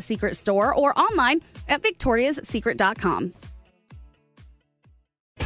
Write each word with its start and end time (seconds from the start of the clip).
Secret 0.00 0.36
store 0.36 0.74
or 0.74 0.98
online 0.98 1.40
at 1.68 1.82
victoriassecret.com. 1.82 3.32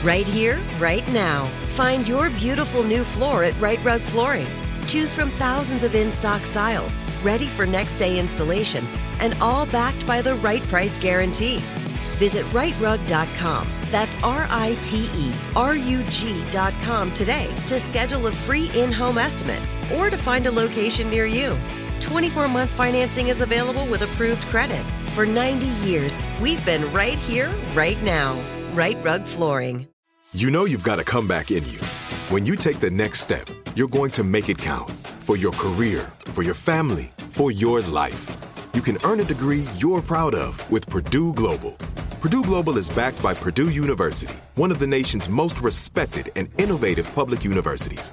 Right 0.03 0.27
here, 0.27 0.61
right 0.79 1.07
now. 1.12 1.47
Find 1.77 2.07
your 2.07 2.29
beautiful 2.31 2.83
new 2.83 3.05
floor 3.05 3.43
at 3.43 3.59
Rite 3.59 3.83
Rug 3.85 4.01
Flooring. 4.03 4.47
Choose 4.87 5.15
from 5.15 5.31
thousands 5.31 5.83
of 5.83 5.95
in 5.95 6.12
stock 6.12 6.43
styles, 6.43 6.97
ready 7.23 7.47
for 7.47 7.65
next 7.65 7.95
day 7.95 8.19
installation, 8.19 8.85
and 9.21 9.35
all 9.41 9.65
backed 9.67 10.07
by 10.07 10.21
the 10.21 10.35
right 10.37 10.62
price 10.65 10.98
guarantee. 10.98 11.59
Visit 12.19 12.45
riterug.com. 12.47 13.67
That's 13.91 14.17
R 14.23 14.47
I 14.51 14.77
T 14.83 15.09
E 15.15 15.33
R 15.57 15.77
U 15.77 16.03
G.com 16.09 17.12
today 17.12 17.55
to 17.69 17.79
schedule 17.79 18.27
a 18.27 18.33
free 18.33 18.71
in 18.75 18.93
home 18.93 19.19
estimate 19.19 19.62
or 19.97 20.11
to 20.11 20.17
find 20.17 20.47
a 20.47 20.51
location 20.51 21.09
near 21.09 21.27
you. 21.27 21.57
24 22.01 22.48
month 22.48 22.71
financing 22.71 23.29
is 23.29 23.41
available 23.41 23.87
with 23.87 24.03
approved 24.03 24.43
credit. 24.45 24.83
For 25.15 25.27
90 25.27 25.66
years, 25.87 26.19
we've 26.41 26.65
been 26.67 26.91
right 26.93 27.19
here, 27.19 27.51
right 27.75 28.01
now. 28.03 28.39
Rite 28.75 29.03
Rug 29.05 29.23
Flooring. 29.25 29.89
You 30.33 30.50
know 30.50 30.65
you've 30.65 30.83
got 30.83 30.98
a 30.98 31.05
comeback 31.05 31.53
in 31.53 31.65
you. 31.70 31.78
When 32.28 32.45
you 32.45 32.56
take 32.56 32.81
the 32.81 32.91
next 32.91 33.20
step, 33.20 33.48
you're 33.77 33.87
going 33.87 34.11
to 34.12 34.25
make 34.25 34.48
it 34.48 34.59
count 34.59 34.91
for 35.20 35.37
your 35.37 35.53
career, 35.53 36.11
for 36.33 36.42
your 36.42 36.55
family, 36.55 37.12
for 37.31 37.53
your 37.53 37.81
life. 37.83 38.31
You 38.75 38.81
can 38.83 38.98
earn 39.05 39.20
a 39.20 39.25
degree 39.25 39.65
you're 39.77 40.03
proud 40.03 40.34
of 40.34 40.69
with 40.72 40.89
Purdue 40.89 41.33
Global. 41.34 41.72
Purdue 42.20 42.42
Global 42.42 42.78
is 42.78 42.91
backed 42.91 43.22
by 43.22 43.34
Purdue 43.34 43.70
University, 43.70 44.34
one 44.56 44.72
of 44.72 44.81
the 44.81 44.87
nation's 44.87 45.28
most 45.28 45.61
respected 45.61 46.33
and 46.34 46.48
innovative 46.59 47.06
public 47.15 47.45
universities. 47.45 48.12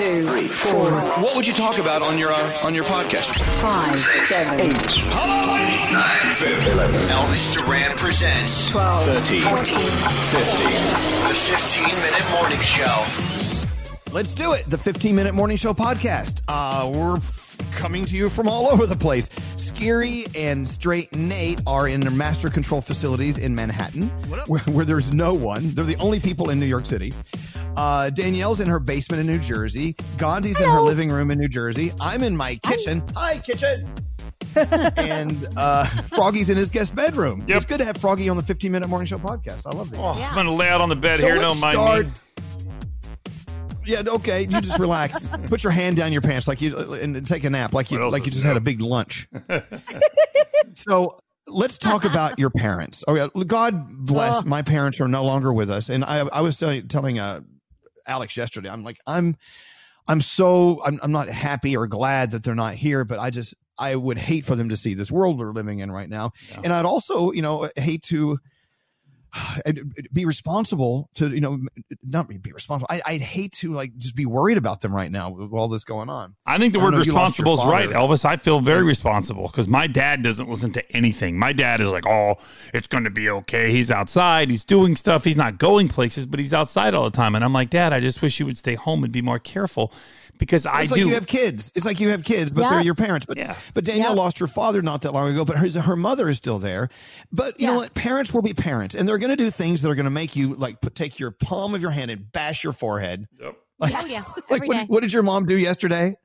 Two, 0.00 0.26
three, 0.26 0.48
four, 0.48 0.90
What 1.20 1.36
would 1.36 1.46
you 1.46 1.52
talk 1.52 1.76
about 1.78 2.00
on 2.00 2.16
your 2.16 2.30
uh, 2.32 2.64
on 2.64 2.74
your 2.74 2.84
podcast? 2.84 3.26
five, 3.60 4.00
seven, 4.26 4.58
eight, 4.60 4.72
Elvis 7.10 7.54
Duran 7.54 7.94
presents 7.98 8.70
12, 8.70 9.04
13, 9.04 9.42
14, 9.42 9.64
15. 9.64 10.70
The 11.28 11.34
15 11.34 11.94
minute 11.96 12.30
morning 12.30 12.60
show. 12.60 13.04
Let's 14.12 14.32
do 14.34 14.52
it. 14.52 14.68
The 14.70 14.78
15 14.78 15.14
minute 15.14 15.34
morning 15.34 15.58
show 15.58 15.74
podcast. 15.74 16.40
Uh, 16.48 16.90
we're 16.94 17.16
f- 17.16 17.56
coming 17.72 18.06
to 18.06 18.16
you 18.16 18.30
from 18.30 18.48
all 18.48 18.72
over 18.72 18.86
the 18.86 18.96
place. 18.96 19.28
Scary 19.58 20.24
and 20.34 20.66
Straight 20.66 21.14
Nate 21.14 21.60
are 21.66 21.86
in 21.86 22.00
their 22.00 22.10
master 22.10 22.48
control 22.48 22.80
facilities 22.80 23.36
in 23.36 23.54
Manhattan, 23.54 24.08
where, 24.46 24.60
where 24.60 24.84
there's 24.86 25.12
no 25.12 25.34
one. 25.34 25.70
They're 25.74 25.84
the 25.84 25.96
only 25.96 26.20
people 26.20 26.48
in 26.48 26.58
New 26.58 26.66
York 26.66 26.86
City. 26.86 27.12
Uh, 27.80 28.10
Danielle's 28.10 28.60
in 28.60 28.68
her 28.68 28.78
basement 28.78 29.22
in 29.22 29.26
New 29.26 29.42
Jersey. 29.42 29.96
Gandhi's 30.18 30.60
in 30.60 30.68
her 30.68 30.82
living 30.82 31.08
room 31.08 31.30
in 31.30 31.38
New 31.38 31.48
Jersey. 31.48 31.92
I'm 31.98 32.22
in 32.22 32.36
my 32.36 32.56
kitchen. 32.56 33.02
Hi, 33.16 33.38
kitchen. 33.38 33.90
and 34.56 35.48
uh, 35.56 35.86
Froggy's 36.14 36.50
in 36.50 36.58
his 36.58 36.68
guest 36.68 36.94
bedroom. 36.94 37.42
Yep. 37.46 37.56
It's 37.56 37.64
good 37.66 37.78
to 37.78 37.86
have 37.86 37.96
Froggy 37.96 38.28
on 38.28 38.36
the 38.36 38.42
15 38.42 38.70
minute 38.70 38.86
morning 38.88 39.06
show 39.06 39.16
podcast. 39.16 39.62
I 39.64 39.74
love 39.74 39.90
that. 39.92 39.98
Oh, 39.98 40.08
I'm 40.12 40.34
gonna 40.34 40.54
lay 40.54 40.68
out 40.68 40.82
on 40.82 40.90
the 40.90 40.96
bed 40.96 41.20
So 41.20 41.26
here. 41.26 41.36
let's 41.36 41.46
Don't 41.48 41.60
mind 41.60 41.74
start- 41.76 42.06
me. 42.06 42.12
Yeah, 43.86 44.02
okay. 44.06 44.42
You 44.42 44.60
just 44.60 44.78
relax. 44.78 45.18
Put 45.48 45.62
your 45.64 45.72
hand 45.72 45.96
down 45.96 46.12
your 46.12 46.20
pants 46.20 46.46
like 46.46 46.60
you 46.60 46.76
and 46.76 47.26
take 47.26 47.44
a 47.44 47.50
nap 47.50 47.72
like 47.72 47.90
you 47.90 48.10
like 48.10 48.24
you 48.24 48.26
is 48.26 48.34
just 48.34 48.44
had 48.44 48.58
a 48.58 48.60
big 48.60 48.82
lunch. 48.82 49.26
so 50.74 51.16
let's 51.46 51.78
talk 51.78 52.04
about 52.04 52.38
your 52.38 52.50
parents. 52.50 53.04
Oh 53.08 53.14
yeah, 53.14 53.28
God 53.46 54.04
bless. 54.04 54.44
My 54.44 54.60
parents 54.60 55.00
are 55.00 55.08
no 55.08 55.24
longer 55.24 55.50
with 55.50 55.70
us, 55.70 55.88
and 55.88 56.04
I 56.04 56.18
I 56.18 56.42
was 56.42 56.58
telling, 56.58 56.88
telling 56.88 57.18
uh, 57.18 57.40
Alex 58.10 58.36
yesterday. 58.36 58.68
I'm 58.68 58.84
like 58.84 58.98
I'm 59.06 59.36
I'm 60.08 60.20
so 60.20 60.82
I'm 60.84 60.98
I'm 61.02 61.12
not 61.12 61.28
happy 61.28 61.76
or 61.76 61.86
glad 61.86 62.32
that 62.32 62.42
they're 62.42 62.54
not 62.54 62.74
here, 62.74 63.04
but 63.04 63.18
I 63.18 63.30
just 63.30 63.54
I 63.78 63.94
would 63.94 64.18
hate 64.18 64.44
for 64.44 64.56
them 64.56 64.68
to 64.68 64.76
see 64.76 64.94
this 64.94 65.10
world 65.10 65.38
we're 65.38 65.52
living 65.52 65.78
in 65.78 65.90
right 65.90 66.08
now, 66.08 66.32
and 66.64 66.72
I'd 66.72 66.84
also 66.84 67.30
you 67.30 67.42
know 67.42 67.70
hate 67.76 68.02
to 68.04 68.38
be 70.12 70.24
responsible 70.24 71.10
to 71.14 71.30
you 71.30 71.40
know 71.40 71.60
not 72.02 72.28
be 72.28 72.36
be 72.38 72.52
responsible. 72.52 72.86
I, 72.90 73.02
I'd 73.04 73.20
hate 73.20 73.52
to 73.60 73.74
like 73.74 73.96
just 73.96 74.14
be 74.14 74.26
worried 74.26 74.58
about 74.58 74.80
them 74.80 74.94
right 74.94 75.10
now 75.10 75.30
with 75.30 75.52
all 75.52 75.68
this 75.68 75.84
going 75.84 76.08
on. 76.08 76.34
I 76.46 76.58
think 76.58 76.72
the 76.72 76.80
I 76.80 76.84
word 76.84 76.94
know 76.94 77.00
if 77.00 77.06
you 77.06 77.12
lost 77.12 77.38
your 77.38 77.44
responsible 77.44 77.70
is 77.70 77.72
right. 77.72 77.88
Elvis. 77.88 78.24
I 78.24 78.36
feel 78.36 78.60
very 78.60 78.82
responsible 78.82 79.46
because 79.46 79.68
my 79.68 79.86
dad 79.86 80.22
doesn't 80.22 80.48
listen 80.48 80.72
to 80.72 80.96
anything. 80.96 81.38
My 81.38 81.52
dad 81.52 81.80
is 81.80 81.88
like, 81.88 82.06
"Oh, 82.06 82.36
it's 82.74 82.88
going 82.88 83.04
to 83.04 83.10
be 83.10 83.28
okay." 83.30 83.70
He's 83.70 83.90
outside. 83.90 84.50
He's 84.50 84.64
doing 84.64 84.96
stuff. 84.96 85.24
He's 85.24 85.36
not 85.36 85.58
going 85.58 85.88
places, 85.88 86.26
but 86.26 86.40
he's 86.40 86.52
outside 86.52 86.94
all 86.94 87.04
the 87.04 87.16
time. 87.16 87.34
And 87.34 87.44
I'm 87.44 87.52
like, 87.52 87.70
"Dad, 87.70 87.92
I 87.92 88.00
just 88.00 88.20
wish 88.22 88.40
you 88.40 88.46
would 88.46 88.58
stay 88.58 88.74
home 88.74 89.04
and 89.04 89.12
be 89.12 89.22
more 89.22 89.38
careful," 89.38 89.92
because 90.40 90.66
I 90.66 90.82
it's 90.82 90.92
do. 90.92 90.96
like 91.02 91.06
you 91.06 91.14
have 91.14 91.26
kids. 91.28 91.70
It's 91.76 91.86
like 91.86 92.00
you 92.00 92.08
have 92.10 92.24
kids, 92.24 92.50
but 92.50 92.62
Yeah. 92.62 92.70
they're 92.70 92.82
your 92.82 92.94
parents. 92.96 93.26
But 93.26 93.36
Yeah. 93.38 93.54
but 93.74 93.84
Danielle 93.84 94.16
Yeah. 94.16 94.22
lost 94.22 94.38
her 94.38 94.48
father 94.48 94.82
not 94.82 95.02
that 95.02 95.12
long 95.12 95.30
ago, 95.30 95.44
but 95.44 95.56
her 95.58 95.68
her 95.80 95.94
mother 95.96 96.28
is 96.28 96.38
still 96.38 96.58
there. 96.58 96.88
But 97.30 97.60
you 97.60 97.68
know 97.68 97.74
what? 97.76 97.94
Parents 97.94 98.34
will 98.34 98.42
be 98.42 98.54
parents, 98.54 98.96
and 98.96 99.06
they're 99.08 99.18
going 99.18 99.30
to 99.30 99.36
do 99.36 99.50
things 99.50 99.82
that 99.82 99.90
are 99.90 99.94
going 99.94 100.04
to 100.04 100.10
make 100.10 100.34
you 100.34 100.56
like 100.56 100.80
put, 100.80 100.96
take 100.96 101.20
your 101.20 101.30
palm 101.30 101.74
of 101.76 101.82
your 101.82 101.92
hand 101.92 102.10
and 102.10 102.32
bash 102.32 102.64
your 102.64 102.72
forehead. 102.72 103.26
Like, 103.78 103.94
Oh, 103.96 104.04
yeah. 104.06 104.24
like 104.50 104.62
Every 104.62 104.68
what, 104.68 104.88
what 104.88 105.00
did 105.02 105.12
your 105.12 105.22
mom 105.22 105.46
do 105.46 105.56
yesterday? 105.56 106.16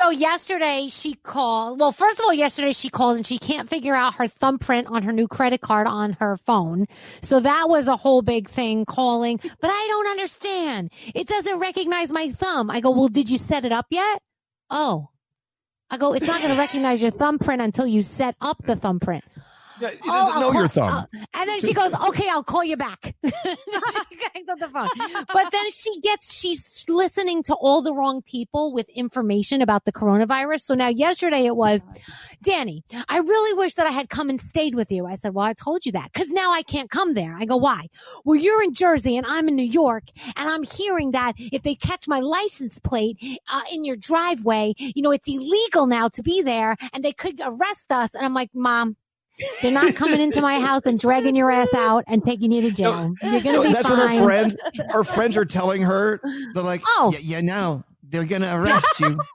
So 0.00 0.08
yesterday 0.08 0.88
she 0.88 1.12
called. 1.14 1.78
Well, 1.78 1.92
first 1.92 2.18
of 2.18 2.24
all, 2.24 2.32
yesterday 2.32 2.72
she 2.72 2.88
called 2.88 3.16
and 3.16 3.26
she 3.26 3.38
can't 3.38 3.68
figure 3.68 3.94
out 3.94 4.14
her 4.14 4.28
thumbprint 4.28 4.86
on 4.86 5.02
her 5.02 5.12
new 5.12 5.28
credit 5.28 5.60
card 5.60 5.86
on 5.86 6.14
her 6.14 6.38
phone. 6.38 6.86
So 7.20 7.40
that 7.40 7.68
was 7.68 7.86
a 7.86 7.96
whole 7.96 8.22
big 8.22 8.48
thing 8.48 8.86
calling, 8.86 9.38
but 9.42 9.68
I 9.68 9.86
don't 9.90 10.06
understand. 10.06 10.90
It 11.14 11.26
doesn't 11.26 11.58
recognize 11.58 12.10
my 12.10 12.30
thumb. 12.30 12.70
I 12.70 12.80
go, 12.80 12.92
well, 12.92 13.08
did 13.08 13.28
you 13.28 13.36
set 13.36 13.66
it 13.66 13.72
up 13.72 13.86
yet? 13.90 14.22
Oh, 14.70 15.10
I 15.90 15.98
go, 15.98 16.14
it's 16.14 16.26
not 16.26 16.40
going 16.40 16.54
to 16.54 16.58
recognize 16.58 17.02
your 17.02 17.10
thumbprint 17.10 17.60
until 17.60 17.86
you 17.86 18.00
set 18.00 18.36
up 18.40 18.64
the 18.64 18.76
thumbprint. 18.76 19.24
Yeah, 19.80 19.90
he 19.90 19.96
"Oh, 20.04 20.12
doesn't 20.12 20.34
I'll 20.34 20.40
know 20.40 20.52
your 20.52 20.68
call- 20.68 20.88
thumb. 20.90 21.06
I'll-" 21.14 21.26
and 21.34 21.48
then 21.48 21.60
she 21.60 21.72
goes, 21.72 21.92
"Okay, 21.94 22.28
I'll 22.28 22.44
call 22.44 22.64
you 22.64 22.76
back." 22.76 23.14
she 23.24 23.30
hangs 24.34 24.48
up 24.48 24.58
the 24.58 24.68
phone. 24.72 24.88
But 25.32 25.50
then 25.52 25.70
she 25.72 26.00
gets 26.00 26.32
she's 26.32 26.84
listening 26.88 27.42
to 27.44 27.54
all 27.54 27.82
the 27.82 27.92
wrong 27.94 28.22
people 28.22 28.72
with 28.72 28.88
information 28.90 29.62
about 29.62 29.84
the 29.84 29.92
coronavirus. 29.92 30.62
So 30.62 30.74
now 30.74 30.88
yesterday 30.88 31.46
it 31.46 31.56
was, 31.56 31.86
Danny, 32.42 32.84
I 33.08 33.18
really 33.18 33.54
wish 33.58 33.74
that 33.74 33.86
I 33.86 33.90
had 33.90 34.08
come 34.08 34.30
and 34.30 34.40
stayed 34.40 34.74
with 34.74 34.90
you. 34.90 35.06
I 35.06 35.14
said, 35.16 35.34
"Well, 35.34 35.44
I 35.46 35.52
told 35.52 35.86
you 35.86 35.92
that 35.92 36.10
because 36.12 36.28
now 36.28 36.52
I 36.52 36.62
can't 36.62 36.90
come 36.90 37.14
there." 37.14 37.36
I 37.38 37.44
go, 37.44 37.56
"Why?" 37.56 37.88
Well, 38.24 38.36
you're 38.36 38.62
in 38.62 38.74
Jersey 38.74 39.16
and 39.16 39.26
I'm 39.26 39.48
in 39.48 39.56
New 39.56 39.62
York, 39.62 40.04
and 40.36 40.48
I'm 40.48 40.62
hearing 40.64 41.12
that 41.12 41.34
if 41.38 41.62
they 41.62 41.74
catch 41.74 42.06
my 42.06 42.20
license 42.20 42.78
plate 42.80 43.16
uh, 43.48 43.60
in 43.72 43.84
your 43.84 43.96
driveway, 43.96 44.74
you 44.76 45.02
know, 45.02 45.10
it's 45.10 45.28
illegal 45.28 45.86
now 45.86 46.08
to 46.08 46.22
be 46.22 46.42
there, 46.42 46.76
and 46.92 47.04
they 47.04 47.12
could 47.12 47.40
arrest 47.44 47.90
us. 47.90 48.14
And 48.14 48.24
I'm 48.24 48.34
like, 48.34 48.50
Mom. 48.54 48.96
They're 49.62 49.70
not 49.72 49.94
coming 49.94 50.20
into 50.20 50.40
my 50.40 50.60
house 50.60 50.82
and 50.86 50.98
dragging 50.98 51.34
your 51.36 51.50
ass 51.50 51.72
out 51.74 52.04
and 52.06 52.24
taking 52.24 52.52
you 52.52 52.62
to 52.62 52.70
jail. 52.70 53.14
You're 53.22 53.40
gonna 53.40 53.50
So 53.50 53.62
be 53.62 53.72
that's 53.72 53.88
fine. 53.88 53.98
what 53.98 54.10
her 54.12 54.24
friends, 54.24 54.56
her 54.90 55.04
friends 55.04 55.36
are 55.36 55.44
telling 55.44 55.82
her. 55.82 56.20
They're 56.54 56.62
like, 56.62 56.82
Oh. 56.86 57.10
yeah, 57.12 57.18
yeah, 57.20 57.40
no, 57.40 57.84
they're 58.02 58.24
gonna 58.24 58.54
arrest 58.58 58.86
you. 59.00 59.20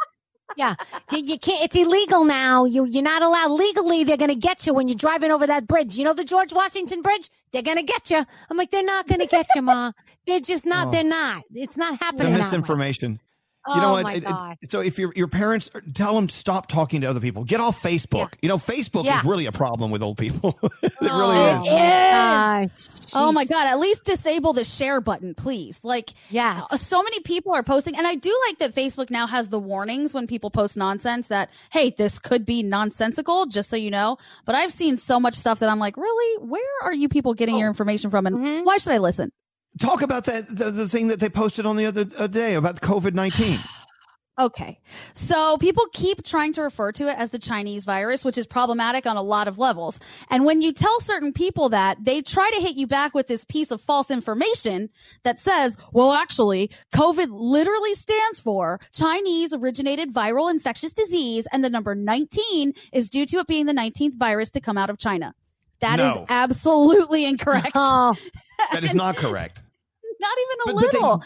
Yeah, 0.57 0.75
you, 1.11 1.17
you 1.17 1.37
can't. 1.39 1.65
It's 1.65 1.75
illegal 1.75 2.23
now. 2.23 2.63
You 2.63 2.85
you're 2.85 3.03
not 3.03 3.21
allowed 3.21 3.51
legally. 3.51 4.05
They're 4.05 4.15
gonna 4.15 4.35
get 4.35 4.65
you 4.65 4.73
when 4.73 4.87
you're 4.87 4.95
driving 4.95 5.29
over 5.29 5.45
that 5.45 5.67
bridge. 5.67 5.97
You 5.97 6.05
know 6.05 6.13
the 6.13 6.23
George 6.23 6.53
Washington 6.53 7.01
Bridge. 7.01 7.29
They're 7.51 7.61
gonna 7.61 7.83
get 7.83 8.09
you. 8.09 8.23
I'm 8.49 8.55
like, 8.55 8.71
they're 8.71 8.81
not 8.85 9.05
gonna 9.05 9.25
get 9.25 9.47
you, 9.53 9.61
ma. 9.61 9.91
They're 10.25 10.39
just 10.39 10.65
not. 10.65 10.87
Oh. 10.87 10.91
They're 10.91 11.03
not. 11.03 11.43
It's 11.53 11.75
not 11.75 11.99
the 11.99 12.05
happening. 12.05 12.33
way. 12.35 12.39
misinformation. 12.39 13.19
Oh 13.67 13.75
you 13.75 13.81
know 13.81 13.91
what? 13.93 14.03
my 14.03 14.13
It- 14.13 14.23
it- 14.61 14.69
so 14.71 14.79
if 14.81 14.97
your 14.99 15.11
your 15.15 15.27
parents 15.27 15.69
tell 15.93 16.13
them 16.15 16.27
to 16.27 16.35
stop 16.35 16.67
talking 16.67 17.01
to 17.01 17.07
other 17.07 17.19
people, 17.19 17.43
get 17.43 17.59
off 17.59 17.81
Facebook. 17.81 18.33
You 18.41 18.49
know, 18.49 18.57
Facebook 18.57 19.05
Yeah. 19.05 19.19
is 19.19 19.25
really 19.25 19.45
a 19.47 19.51
problem 19.51 19.91
with 19.91 20.03
old 20.03 20.17
people. 20.17 20.57
it 20.83 20.93
really 21.01 21.37
Oh, 21.37 21.59
is. 21.59 21.65
yeah. 21.65 22.65
Oh 23.13 23.31
my 23.31 23.45
god! 23.45 23.67
At 23.67 23.79
least 23.79 24.03
disable 24.05 24.53
the 24.53 24.63
share 24.63 25.01
button, 25.01 25.33
please. 25.35 25.79
Like, 25.83 26.11
Yes. 26.29 26.63
uh, 26.71 26.77
so 26.77 27.01
many 27.03 27.19
people 27.21 27.53
are 27.53 27.63
posting, 27.63 27.95
and 27.95 28.05
I 28.07 28.15
do 28.15 28.35
like 28.47 28.59
that 28.59 28.75
Facebook 28.75 29.09
now 29.09 29.27
has 29.27 29.49
the 29.49 29.59
warnings 29.59 30.13
when 30.13 30.27
people 30.27 30.49
post 30.51 30.75
nonsense 30.77 31.27
that, 31.29 31.49
hey, 31.71 31.89
this 31.97 32.19
could 32.19 32.45
be 32.45 32.63
nonsensical, 32.63 33.45
just 33.45 33.69
so 33.69 33.75
you 33.75 33.91
know. 33.91 34.17
But 34.45 34.55
I've 34.55 34.71
seen 34.71 34.97
so 34.97 35.19
much 35.19 35.35
stuff 35.35 35.59
that 35.59 35.69
I'm 35.69 35.79
like, 35.79 35.97
really, 35.97 36.43
where 36.45 36.61
are 36.83 36.93
you 36.93 37.09
people 37.09 37.33
getting 37.33 37.55
Oh. 37.55 37.59
your 37.59 37.67
information 37.67 38.09
from, 38.09 38.25
and 38.27 38.35
Mm-hmm. 38.37 38.63
why 38.65 38.77
should 38.77 38.93
I 38.93 38.97
listen? 38.99 39.31
Talk 39.79 40.01
about 40.01 40.25
that 40.25 40.47
the, 40.55 40.71
the 40.71 40.87
thing 40.87 41.07
that 41.07 41.19
they 41.19 41.29
posted 41.29 41.65
on 41.65 41.75
the 41.75 41.85
other 41.85 42.05
uh, 42.17 42.27
day 42.27 42.55
about 42.55 42.81
COVID 42.81 43.13
nineteen. 43.13 43.59
Okay. 44.37 44.79
So 45.13 45.55
people 45.59 45.85
keep 45.93 46.21
trying 46.25 46.51
to 46.55 46.61
refer 46.61 46.91
to 46.91 47.07
it 47.07 47.15
as 47.17 47.29
the 47.29 47.39
Chinese 47.39 47.85
virus, 47.85 48.25
which 48.25 48.37
is 48.37 48.45
problematic 48.45 49.05
on 49.05 49.15
a 49.15 49.21
lot 49.21 49.47
of 49.47 49.57
levels. 49.57 49.97
And 50.29 50.43
when 50.43 50.61
you 50.61 50.73
tell 50.73 50.99
certain 50.99 51.31
people 51.31 51.69
that, 51.69 51.99
they 52.03 52.21
try 52.21 52.51
to 52.53 52.59
hit 52.59 52.75
you 52.75 52.85
back 52.85 53.13
with 53.13 53.27
this 53.27 53.45
piece 53.45 53.71
of 53.71 53.79
false 53.79 54.11
information 54.11 54.89
that 55.23 55.39
says, 55.39 55.77
well, 55.93 56.11
actually, 56.11 56.69
COVID 56.93 57.27
literally 57.31 57.93
stands 57.93 58.41
for 58.41 58.81
Chinese 58.93 59.53
originated 59.53 60.13
viral 60.13 60.51
infectious 60.51 60.91
disease. 60.91 61.47
And 61.53 61.63
the 61.63 61.69
number 61.69 61.95
19 61.95 62.73
is 62.91 63.07
due 63.07 63.25
to 63.27 63.37
it 63.37 63.47
being 63.47 63.67
the 63.67 63.71
19th 63.73 64.17
virus 64.17 64.49
to 64.49 64.59
come 64.59 64.77
out 64.77 64.89
of 64.89 64.97
China. 64.97 65.33
That 65.79 65.99
is 66.01 66.13
No. 66.13 66.25
absolutely 66.27 67.23
incorrect. 67.23 67.71
Oh, 67.75 68.15
That 68.73 68.83
is 68.83 68.93
not 68.93 69.15
correct. 69.15 69.61
Not 70.25 70.37
even 70.43 70.57
a 70.59 70.65
But- 70.65 70.75
but 70.81 70.91
they- 70.91 70.97
little. 70.97 71.23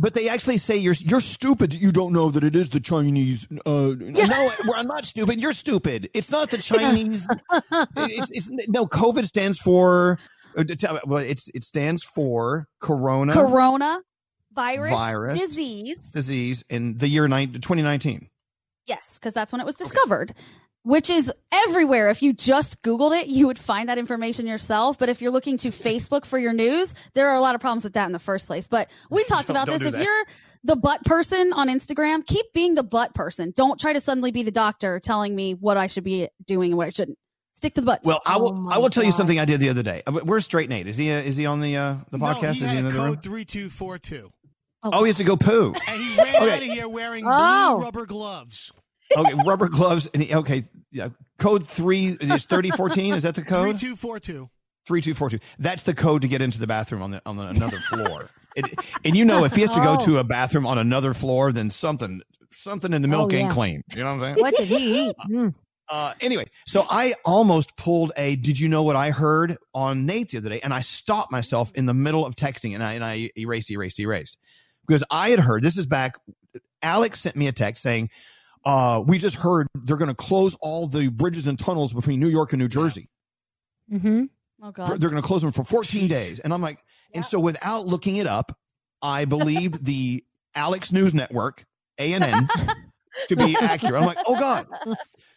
But 0.00 0.14
they 0.14 0.28
actually 0.28 0.58
say 0.58 0.76
you're 0.76 0.94
you're 0.94 1.20
stupid 1.20 1.74
you 1.74 1.90
don't 1.90 2.12
know 2.12 2.30
that 2.30 2.44
it 2.44 2.54
is 2.54 2.70
the 2.70 2.78
Chinese. 2.78 3.48
Uh, 3.66 3.94
No, 3.98 4.52
I'm 4.76 4.86
not 4.86 5.06
stupid. 5.06 5.40
You're 5.40 5.52
stupid. 5.52 6.08
It's 6.14 6.30
not 6.30 6.50
the 6.50 6.58
Chinese. 6.58 7.26
it's, 7.96 8.30
it's 8.30 8.48
no. 8.68 8.86
COVID 8.86 9.26
stands 9.26 9.58
for. 9.58 10.20
uh, 10.56 10.62
Well, 11.04 11.18
it's 11.32 11.48
it 11.52 11.64
stands 11.64 12.04
for 12.04 12.68
Corona 12.80 13.32
Corona 13.32 13.98
virus, 14.54 14.92
Virus. 14.92 15.36
disease. 15.38 15.98
disease 16.12 16.62
in 16.70 16.98
the 16.98 17.08
year 17.08 17.26
nine, 17.26 17.54
2019. 17.54 18.28
Yes, 18.86 19.18
because 19.18 19.34
that's 19.34 19.50
when 19.50 19.60
it 19.60 19.64
was 19.66 19.74
discovered, 19.74 20.32
which 20.88 21.10
is 21.10 21.30
everywhere. 21.52 22.08
If 22.08 22.22
you 22.22 22.32
just 22.32 22.80
Googled 22.82 23.14
it, 23.20 23.26
you 23.26 23.46
would 23.46 23.58
find 23.58 23.90
that 23.90 23.98
information 23.98 24.46
yourself. 24.46 24.98
But 24.98 25.10
if 25.10 25.20
you're 25.20 25.30
looking 25.30 25.58
to 25.58 25.68
Facebook 25.70 26.24
for 26.24 26.38
your 26.38 26.54
news, 26.54 26.94
there 27.12 27.28
are 27.28 27.36
a 27.36 27.40
lot 27.42 27.54
of 27.54 27.60
problems 27.60 27.84
with 27.84 27.92
that 27.92 28.06
in 28.06 28.12
the 28.12 28.18
first 28.18 28.46
place. 28.46 28.66
But 28.66 28.88
we 29.10 29.22
talked 29.28 29.48
Don't- 29.48 29.56
about 29.56 29.68
this. 29.68 29.82
If 29.82 29.92
that. 29.92 30.02
you're 30.02 30.24
the 30.64 30.76
butt 30.76 31.04
person 31.04 31.52
on 31.52 31.68
Instagram, 31.68 32.26
keep 32.26 32.46
being 32.54 32.74
the 32.74 32.82
butt 32.82 33.14
person. 33.14 33.52
Don't 33.54 33.78
try 33.78 33.92
to 33.92 34.00
suddenly 34.00 34.30
be 34.30 34.42
the 34.42 34.50
doctor 34.50 34.98
telling 34.98 35.36
me 35.36 35.52
what 35.52 35.76
I 35.76 35.88
should 35.88 36.04
be 36.04 36.28
doing 36.46 36.70
and 36.72 36.78
what 36.78 36.86
I 36.86 36.90
shouldn't. 36.90 37.18
Stick 37.54 37.74
to 37.74 37.80
the 37.82 37.86
butts. 37.86 38.06
Well, 38.06 38.22
I 38.24 38.38
will. 38.38 38.54
Oh 38.56 38.70
I 38.70 38.78
will 38.78 38.88
tell 38.88 39.04
you 39.04 39.12
something 39.12 39.38
I 39.38 39.44
did 39.44 39.60
the 39.60 39.68
other 39.68 39.82
day. 39.82 40.02
Uh, 40.06 40.12
Where's 40.12 40.44
Straight 40.46 40.70
Nate? 40.70 40.86
Is 40.86 40.96
he? 40.96 41.10
Uh, 41.10 41.16
is 41.18 41.36
he 41.36 41.44
on 41.44 41.60
the 41.60 41.76
uh, 41.76 41.96
the 42.10 42.16
podcast? 42.18 42.42
No, 42.42 42.52
he 42.52 42.64
is 42.64 42.70
he 42.70 42.76
in 42.78 42.84
the 42.84 42.90
room? 42.92 43.16
code 43.16 44.30
oh 44.84 45.02
he 45.04 45.08
has 45.08 45.16
to 45.16 45.24
go 45.24 45.36
poo. 45.36 45.74
and 45.88 46.00
he 46.02 46.16
ran 46.16 46.36
Okay. 46.36 46.52
out 46.54 46.62
of 46.62 46.68
here 46.68 46.88
wearing 46.88 47.24
Oh. 47.28 47.74
blue 47.76 47.84
rubber 47.84 48.06
gloves. 48.06 48.70
Okay, 49.16 49.34
rubber 49.44 49.68
gloves. 49.68 50.08
And 50.14 50.22
he, 50.22 50.34
okay, 50.34 50.64
yeah. 50.90 51.08
Code 51.38 51.68
three 51.68 52.16
is 52.20 52.44
thirty 52.46 52.70
fourteen. 52.70 53.14
Is 53.14 53.22
that 53.24 53.34
the 53.34 53.42
code? 53.42 53.78
two 53.78 53.96
four 53.96 54.18
two. 54.20 54.48
Three 54.86 55.02
two 55.02 55.14
four 55.14 55.28
two. 55.30 55.38
That's 55.58 55.82
the 55.82 55.94
code 55.94 56.22
to 56.22 56.28
get 56.28 56.40
into 56.42 56.58
the 56.58 56.66
bathroom 56.66 57.02
on 57.02 57.10
the 57.10 57.22
on 57.26 57.36
the, 57.36 57.44
another 57.46 57.78
floor. 57.80 58.30
It, 58.56 58.64
and 59.04 59.16
you 59.16 59.24
know, 59.24 59.44
if 59.44 59.54
he 59.54 59.60
has 59.60 59.70
to 59.70 59.76
go 59.76 59.98
Oh. 60.00 60.04
to 60.06 60.18
a 60.18 60.24
bathroom 60.24 60.66
on 60.66 60.78
another 60.78 61.14
floor, 61.14 61.52
then 61.52 61.70
something 61.70 62.22
something 62.52 62.92
in 62.92 63.02
the 63.02 63.08
milk 63.08 63.32
Oh, 63.32 63.36
ain't 63.36 63.52
clean. 63.52 63.82
You 63.94 64.02
know 64.02 64.16
what 64.16 64.24
I'm 64.26 64.34
saying? 64.34 64.36
what 64.42 64.56
did 64.56 64.68
he 64.68 65.08
eat? 65.08 65.16
Mm. 65.30 65.54
Uh, 65.90 66.12
anyway, 66.20 66.44
so 66.66 66.84
I 66.90 67.14
almost 67.24 67.74
pulled 67.74 68.12
a. 68.14 68.36
Did 68.36 68.60
you 68.60 68.68
know 68.68 68.82
what 68.82 68.94
I 68.94 69.08
heard 69.08 69.56
on 69.72 70.04
Nate 70.04 70.28
the 70.32 70.36
other 70.36 70.50
day? 70.50 70.60
And 70.60 70.74
I 70.74 70.82
stopped 70.82 71.32
myself 71.32 71.72
in 71.74 71.86
the 71.86 71.94
middle 71.94 72.26
of 72.26 72.36
texting, 72.36 72.74
and 72.74 72.82
I 72.84 72.92
and 72.92 73.02
I 73.02 73.30
erased, 73.38 73.70
erased, 73.70 73.98
erased 73.98 74.36
because 74.86 75.02
I 75.10 75.30
had 75.30 75.40
heard. 75.40 75.62
This 75.62 75.78
is 75.78 75.86
back. 75.86 76.16
Alex 76.82 77.20
sent 77.20 77.36
me 77.36 77.46
a 77.46 77.52
text 77.52 77.82
saying, 77.82 78.10
uh, 78.64 79.02
"We 79.04 79.18
just 79.18 79.36
heard 79.36 79.66
they're 79.74 79.96
going 79.96 80.08
to 80.08 80.14
close 80.14 80.56
all 80.60 80.86
the 80.86 81.08
bridges 81.08 81.46
and 81.46 81.58
tunnels 81.58 81.92
between 81.92 82.20
New 82.20 82.28
York 82.28 82.52
and 82.52 82.60
New 82.60 82.68
Jersey. 82.68 83.08
Mm-hmm. 83.92 84.24
oh 84.62 84.66
For- 84.66 84.72
god. 84.72 85.00
They're 85.00 85.10
going 85.10 85.22
to 85.22 85.26
close 85.26 85.42
them 85.42 85.52
for 85.52 85.64
14 85.64 86.08
days." 86.08 86.38
And 86.40 86.52
I'm 86.52 86.62
like, 86.62 86.78
and 87.14 87.24
so 87.24 87.38
without 87.38 87.86
looking 87.86 88.16
it 88.16 88.26
up, 88.26 88.56
I 89.02 89.24
believed 89.24 89.84
the 89.84 90.24
Alex 90.54 90.92
News 90.92 91.14
Network, 91.14 91.64
ANN, 91.98 92.48
to 93.28 93.36
be 93.36 93.56
accurate. 93.60 93.94
I'm 94.00 94.06
like, 94.06 94.18
oh 94.26 94.38
god. 94.38 94.66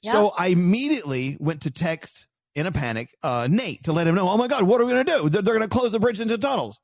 So 0.04 0.30
I 0.30 0.48
immediately 0.48 1.38
went 1.40 1.62
to 1.62 1.72
text 1.72 2.26
in 2.56 2.66
a 2.66 2.72
panic 2.72 3.10
uh, 3.24 3.48
Nate 3.50 3.84
to 3.84 3.94
let 3.94 4.08
him 4.08 4.16
know. 4.16 4.28
Oh 4.28 4.38
my 4.38 4.48
god, 4.48 4.64
what 4.64 4.82
are 4.82 4.86
we 4.86 4.92
going 4.94 5.06
to 5.06 5.12
do? 5.12 5.30
They're, 5.30 5.42
they're 5.42 5.58
going 5.58 5.70
to 5.70 5.74
close 5.74 5.92
the 5.92 6.00
bridge 6.00 6.20
into 6.20 6.38
tunnels. 6.38 6.80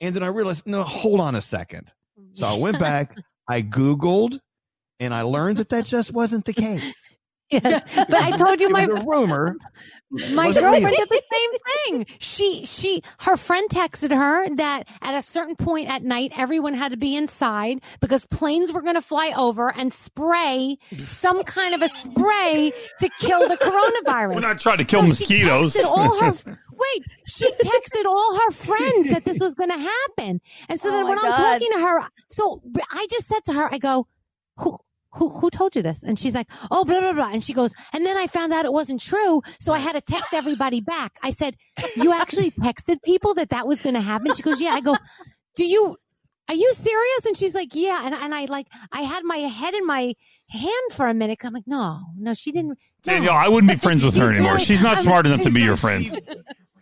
And 0.00 0.14
then 0.16 0.22
I 0.22 0.28
realized, 0.28 0.62
no, 0.66 0.82
hold 0.82 1.20
on 1.20 1.34
a 1.34 1.40
second. 1.42 1.92
So 2.34 2.46
I 2.46 2.54
went 2.54 2.78
back, 2.78 3.16
I 3.48 3.60
Googled, 3.62 4.38
and 5.00 5.14
I 5.14 5.22
learned 5.22 5.56
that 5.58 5.70
that 5.70 5.86
just 5.86 6.12
wasn't 6.12 6.44
the 6.44 6.52
case. 6.52 6.94
Yes, 7.52 7.82
but 7.96 8.14
I 8.14 8.30
told 8.36 8.60
you 8.60 8.68
It 8.68 8.72
my 8.72 8.86
was 8.86 9.02
a 9.02 9.04
rumor. 9.04 9.56
My 10.12 10.46
wasn't 10.46 10.62
girlfriend 10.64 10.84
real. 10.84 10.94
did 11.00 11.08
the 11.08 11.22
same 11.32 11.50
thing. 12.06 12.16
She, 12.20 12.64
she, 12.64 13.02
her 13.18 13.36
friend 13.36 13.68
texted 13.68 14.14
her 14.16 14.54
that 14.54 14.86
at 15.02 15.18
a 15.18 15.22
certain 15.22 15.56
point 15.56 15.88
at 15.88 16.04
night, 16.04 16.30
everyone 16.36 16.74
had 16.74 16.92
to 16.92 16.96
be 16.96 17.16
inside 17.16 17.80
because 18.00 18.24
planes 18.26 18.72
were 18.72 18.82
going 18.82 18.94
to 18.94 19.02
fly 19.02 19.32
over 19.36 19.68
and 19.68 19.92
spray 19.92 20.76
some 21.06 21.42
kind 21.42 21.74
of 21.74 21.82
a 21.82 21.88
spray 21.88 22.72
to 23.00 23.10
kill 23.18 23.48
the 23.48 23.56
coronavirus. 23.56 24.34
We're 24.36 24.40
not 24.42 24.60
trying 24.60 24.78
to 24.78 24.84
kill 24.84 25.02
So 25.02 25.08
mosquitoes. 25.08 25.76
All 25.84 26.20
her, 26.20 26.32
wait, 26.72 27.02
she 27.26 27.50
texted 27.50 28.04
all 28.04 28.36
her 28.38 28.50
friends 28.52 29.10
that 29.10 29.24
this 29.24 29.38
was 29.40 29.54
going 29.54 29.70
to 29.70 29.76
happen. 29.78 30.40
And 30.68 30.80
so 30.80 30.88
Oh 30.88 30.92
then 30.92 31.02
my 31.02 31.10
when 31.10 31.18
I'm 31.18 31.32
talking 31.32 31.68
to 31.72 31.78
her, 31.80 32.00
so 32.30 32.62
I 32.92 33.08
just 33.10 33.26
said 33.26 33.40
to 33.46 33.54
her, 33.54 33.74
I 33.74 33.78
go, 33.78 34.06
who, 34.56 34.78
who, 35.12 35.28
who 35.28 35.50
told 35.50 35.74
you 35.74 35.82
this? 35.82 36.02
And 36.02 36.18
she's 36.18 36.34
like, 36.34 36.46
oh, 36.70 36.84
blah, 36.84 37.00
blah, 37.00 37.12
blah. 37.12 37.30
And 37.32 37.42
she 37.42 37.52
goes, 37.52 37.72
and 37.92 38.04
then 38.06 38.16
I 38.16 38.26
found 38.26 38.52
out 38.52 38.64
it 38.64 38.72
wasn't 38.72 39.00
true. 39.00 39.42
So 39.58 39.72
I 39.72 39.78
had 39.78 39.92
to 39.92 40.00
text 40.00 40.32
everybody 40.32 40.80
back. 40.80 41.12
I 41.22 41.30
said, 41.32 41.56
you 41.96 42.12
actually 42.12 42.50
texted 42.52 43.02
people 43.02 43.34
that 43.34 43.50
that 43.50 43.66
was 43.66 43.80
going 43.80 43.94
to 43.94 44.00
happen? 44.00 44.34
She 44.34 44.42
goes, 44.42 44.60
yeah. 44.60 44.70
I 44.70 44.80
go, 44.80 44.96
do 45.56 45.64
you, 45.64 45.96
are 46.48 46.54
you 46.54 46.74
serious? 46.74 47.26
And 47.26 47.36
she's 47.36 47.54
like, 47.54 47.74
yeah. 47.74 48.04
And, 48.04 48.14
and 48.14 48.34
I 48.34 48.44
like, 48.44 48.66
I 48.92 49.02
had 49.02 49.24
my 49.24 49.38
head 49.38 49.74
in 49.74 49.86
my 49.86 50.14
hand 50.48 50.92
for 50.92 51.06
a 51.06 51.14
minute. 51.14 51.38
I'm 51.42 51.52
like, 51.54 51.66
no, 51.66 52.00
no, 52.16 52.34
she 52.34 52.52
didn't. 52.52 52.68
no." 52.68 52.74
Danielle, 53.02 53.34
I 53.34 53.48
wouldn't 53.48 53.70
be 53.70 53.78
friends 53.78 54.04
with 54.04 54.16
her 54.16 54.30
anymore. 54.30 54.58
She's 54.58 54.82
not 54.82 54.98
smart 55.00 55.26
enough 55.26 55.40
to 55.42 55.50
be 55.50 55.62
your 55.62 55.76
friend. 55.76 56.20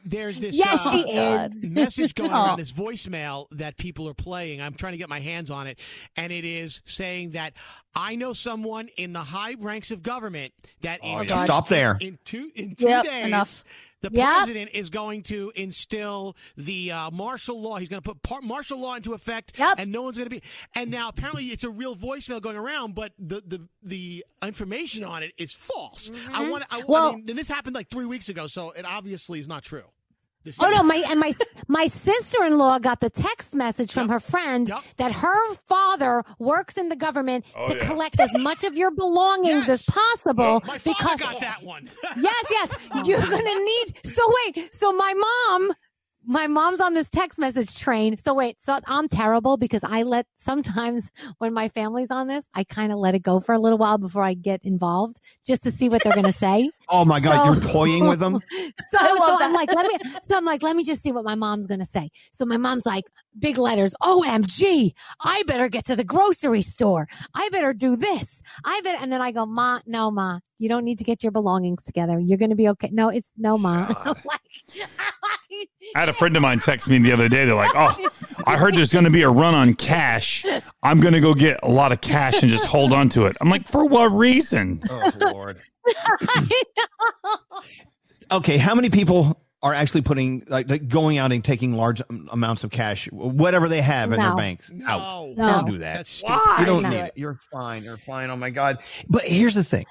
There's 0.05 0.39
this 0.41 0.55
Yes, 0.55 0.81
uh, 0.85 0.93
she 0.93 0.99
is. 1.01 1.65
message 1.71 2.15
going 2.15 2.31
Aw. 2.33 2.47
around, 2.47 2.59
this 2.59 2.73
voicemail 2.73 3.47
that 3.53 3.77
people 3.77 4.09
are 4.09 4.15
playing. 4.15 4.61
I'm 4.63 4.75
trying 4.75 4.93
to 4.93 4.99
get 4.99 5.09
my 5.09 5.21
hands 5.21 5.51
on 5.51 5.67
it, 5.67 5.79
and 6.17 6.33
it 6.33 6.45
is 6.45 6.81
saying 6.85 7.31
that 7.33 7.53
I 7.95 8.15
know 8.15 8.33
someone 8.33 8.89
in 8.97 9.13
the 9.13 9.23
high 9.25 9.55
ranks 9.59 9.91
of 9.91 10.03
government 10.03 10.53
that 10.83 11.01
Oh, 11.03 11.19
in 11.21 11.29
yeah. 11.29 11.37
two- 11.39 11.45
Stop 11.45 11.69
there. 11.69 11.97
in 12.01 12.19
two 12.25 12.51
in 12.55 12.75
two 12.75 12.89
Yep, 12.89 13.05
days 13.05 13.27
enough. 13.27 13.65
The 14.01 14.11
Yep. 14.13 14.37
president 14.37 14.71
is 14.75 14.91
going 14.91 15.23
to 15.25 15.53
instill 15.55 16.37
the 16.57 16.93
uh, 16.93 17.11
martial 17.11 17.61
law. 17.61 17.79
He's 17.79 17.89
going 17.89 18.03
to 18.03 18.09
put 18.09 18.23
par- 18.23 18.43
martial 18.43 18.79
law 18.81 18.95
into 18.95 19.13
effect, 19.15 19.53
and 19.79 19.91
no 19.91 20.03
one's 20.03 20.17
going 20.17 20.27
to 20.29 20.35
be. 20.35 20.43
And 20.75 20.91
now 20.91 21.09
apparently 21.09 21.47
it's 21.47 21.65
a 21.65 21.71
real 21.71 21.97
voicemail 21.97 22.41
going 22.41 22.57
around, 22.57 22.95
but 22.95 23.13
the 23.19 23.43
the, 23.47 23.61
the 23.83 24.25
information 24.43 25.05
on 25.05 25.23
it 25.23 25.33
is 25.39 25.53
false. 25.53 26.11
I 26.33 26.49
want. 26.49 26.65
I, 26.71 26.83
Well- 26.87 27.09
I 27.13 27.17
mean, 27.17 27.29
and 27.29 27.39
this 27.39 27.49
happened 27.49 27.75
like 27.75 27.89
three 27.91 28.07
weeks 28.07 28.29
ago, 28.29 28.47
so 28.47 28.71
it 28.71 28.85
obviously 28.85 29.41
is 29.41 29.49
not 29.49 29.63
true. 29.65 29.85
This 30.45 30.57
Oh 30.61 30.71
no, 30.71 30.83
my 30.83 31.03
and 31.09 31.19
my 31.21 31.35
my 31.67 31.87
sister 31.89 32.45
in 32.45 32.57
law 32.59 32.79
got 32.79 33.01
the 33.01 33.11
text 33.11 33.55
message 33.55 33.93
from 33.93 34.09
her 34.09 34.21
friend 34.21 34.73
that 34.97 35.13
her 35.13 35.55
father 35.67 36.23
works 36.39 36.77
in 36.77 36.89
the 36.89 36.97
government 36.97 37.45
Oh, 37.57 37.69
to 37.69 37.77
yeah. 37.77 37.87
collect 37.87 38.21
as 38.21 38.31
much 38.35 38.65
of 38.65 38.77
your 38.77 38.91
belongings 38.91 39.69
as 39.69 39.83
possible 39.83 40.45
oh, 40.45 40.67
My 40.67 40.79
father 40.79 40.81
because 40.85 41.19
got 41.21 41.41
that 41.41 41.63
one. 41.63 41.91
yes, 42.21 42.45
yes, 42.51 42.73
you're 43.05 43.21
gonna 43.21 43.65
need. 43.65 43.87
So 44.05 44.23
wait, 44.47 44.75
so 44.75 44.93
my 44.93 45.15
mom. 45.15 45.73
My 46.31 46.47
mom's 46.47 46.83
on 46.83 46.93
this 46.93 47.09
text 47.09 47.39
message 47.39 47.75
train. 47.79 48.19
So 48.19 48.35
wait, 48.35 48.57
so 48.61 48.79
I'm 48.87 49.09
terrible 49.09 49.57
because 49.57 49.83
I 49.83 50.03
let 50.03 50.27
sometimes 50.37 51.11
when 51.39 51.55
my 51.55 51.71
family's 51.71 52.11
on 52.11 52.27
this, 52.27 52.45
I 52.55 52.65
kind 52.65 52.93
of 52.93 52.99
let 52.99 53.15
it 53.15 53.21
go 53.21 53.41
for 53.41 53.55
a 53.55 53.59
little 53.59 53.79
while 53.79 53.97
before 53.97 54.23
I 54.23 54.35
get 54.35 54.61
involved 54.63 55.19
just 55.47 55.63
to 55.63 55.71
see 55.71 55.89
what 55.89 56.03
they're 56.03 56.13
going 56.13 56.31
to 56.31 56.39
say. 56.39 56.71
Oh 56.91 57.05
my 57.05 57.21
God, 57.21 57.33
So- 57.33 57.61
you're 57.61 57.73
toying 57.73 58.07
with 58.07 58.19
them. 58.19 58.41
So, 58.91 58.99
I 58.99 59.15
so 59.19 59.37
I'm 59.45 59.53
like, 59.53 59.71
let 59.75 59.87
me, 59.87 59.99
so 60.23 60.37
I'm 60.39 60.45
like, 60.47 60.63
let 60.63 60.75
me 60.75 60.85
just 60.85 61.03
see 61.03 61.13
what 61.13 61.23
my 61.25 61.35
mom's 61.35 61.67
going 61.67 61.81
to 61.81 61.87
say. 61.87 62.11
So 62.33 62.47
my 62.47 62.57
mom's 62.57 62.87
like, 62.87 63.05
big 63.39 63.59
letters, 63.59 63.95
OMG, 64.03 64.93
I 65.21 65.43
better 65.47 65.69
get 65.69 65.85
to 65.87 65.97
the 65.97 66.05
grocery 66.05 66.63
store. 66.63 67.07
I 67.35 67.51
better 67.51 67.75
do 67.75 67.97
this. 67.97 68.41
I 68.65 68.81
better, 68.83 68.99
and 69.03 69.13
then 69.13 69.21
I 69.21 69.33
go, 69.33 69.45
Ma, 69.45 69.81
no, 69.87 70.11
Ma, 70.11 70.39
you 70.59 70.69
don't 70.69 70.85
need 70.85 70.99
to 70.99 71.05
get 71.05 71.23
your 71.23 71.33
belongings 71.33 71.85
together. 71.85 72.19
You're 72.19 72.39
going 72.39 72.51
to 72.51 72.57
be 72.57 72.69
okay. 72.71 72.91
No, 72.93 73.09
it's 73.09 73.33
no, 73.37 73.57
Ma. 73.59 73.87
I 75.97 76.01
had 76.01 76.09
a 76.09 76.13
friend 76.13 76.37
of 76.37 76.43
mine 76.43 76.61
text 76.61 76.89
me 76.89 76.99
the 76.99 77.13
other 77.13 77.29
day. 77.29 77.45
They're 77.47 77.55
like, 77.55 77.73
"Oh, 77.75 77.97
I 78.47 78.59
heard 78.59 78.77
there's 78.77 78.93
going 78.93 79.07
to 79.07 79.11
be 79.11 79.23
a 79.23 79.31
run 79.31 79.55
on 79.55 79.75
cash. 79.75 80.45
I'm 80.83 81.01
going 81.01 81.15
to 81.15 81.21
go 81.21 81.33
get 81.35 81.59
a 81.63 81.71
lot 81.71 81.91
of 81.91 82.01
cash 82.01 82.43
and 82.43 82.51
just 82.51 82.67
hold 82.67 82.93
on 82.93 83.09
to 83.11 83.25
it." 83.27 83.37
I'm 83.41 83.49
like, 83.49 83.67
"For 83.67 83.87
what 83.87 84.09
reason?" 84.13 84.83
Oh 84.91 85.11
Lord. 85.21 85.61
Okay, 88.31 88.59
how 88.59 88.75
many 88.75 88.91
people 88.91 89.41
are 89.63 89.73
actually 89.73 90.03
putting 90.03 90.45
like, 90.49 90.69
like 90.69 90.87
going 90.87 91.17
out 91.17 91.33
and 91.33 91.43
taking 91.43 91.73
large 91.73 92.03
amounts 92.31 92.63
of 92.63 92.71
cash, 92.71 93.09
whatever 93.11 93.71
they 93.71 93.81
have 93.81 94.13
in 94.13 94.21
their 94.21 94.37
banks? 94.37 94.71
No. 94.71 94.87
out. 94.87 95.29
No. 95.35 95.47
Don't 95.47 95.71
do 95.71 95.79
that. 95.79 95.97
That's 95.97 96.11
stupid. 96.11 96.39
You 96.61 96.67
don't 96.67 96.83
No. 96.83 96.91
need 96.91 96.97
it. 96.99 97.13
You're 97.17 97.41
fine. 97.51 97.85
You're 97.85 97.97
fine. 97.97 98.29
Oh 98.29 98.37
my 98.37 98.51
God. 98.51 98.79
But 99.09 99.25
here's 99.25 99.55
the 99.55 99.65
thing. 99.65 99.87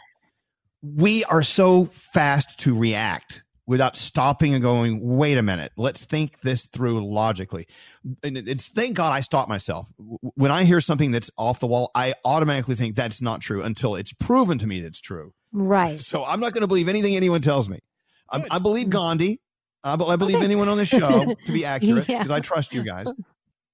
We 0.82 1.24
are 1.26 1.44
so 1.44 1.86
fast 2.14 2.60
to 2.60 2.76
react 2.78 3.42
without 3.66 3.98
stopping 3.98 4.54
and 4.54 4.64
going, 4.64 5.00
wait 5.02 5.38
a 5.38 5.42
minute, 5.42 5.74
let's 5.76 6.06
think 6.06 6.40
this 6.42 6.66
through 6.68 7.06
logically. 7.06 7.68
And 8.24 8.38
it's 8.38 8.68
thank 8.70 8.96
God 8.96 9.12
I 9.12 9.20
stopped 9.22 9.50
myself. 9.50 9.88
When 9.98 10.52
I 10.52 10.64
hear 10.64 10.80
something 10.80 11.12
that's 11.12 11.30
off 11.38 11.60
the 11.60 11.68
wall, 11.68 11.92
I 11.94 12.14
automatically 12.24 12.76
think 12.76 12.96
that's 12.96 13.22
not 13.22 13.42
true 13.42 13.64
until 13.64 13.96
it's 13.96 14.14
proven 14.14 14.58
to 14.60 14.68
me 14.68 14.82
that's 14.82 15.02
true. 15.02 15.34
right. 15.52 16.00
So 16.00 16.24
I'm 16.24 16.40
not 16.40 16.54
going 16.54 16.62
to 16.62 16.68
believe 16.68 16.88
anything 16.88 17.16
anyone 17.18 17.42
tells 17.42 17.68
me. 17.68 17.80
I, 18.32 18.46
I 18.52 18.60
believe 18.60 18.90
Gandhi. 18.90 19.42
I, 19.84 19.94
I 19.94 20.16
believe 20.16 20.42
anyone 20.42 20.70
on 20.70 20.78
the 20.78 20.86
show 20.86 21.36
to 21.46 21.52
be 21.52 21.66
accurate 21.66 22.08
Yeah. 22.08 22.20
because 22.20 22.32
I 22.32 22.40
trust 22.40 22.74
you 22.74 22.84
guys. 22.84 23.08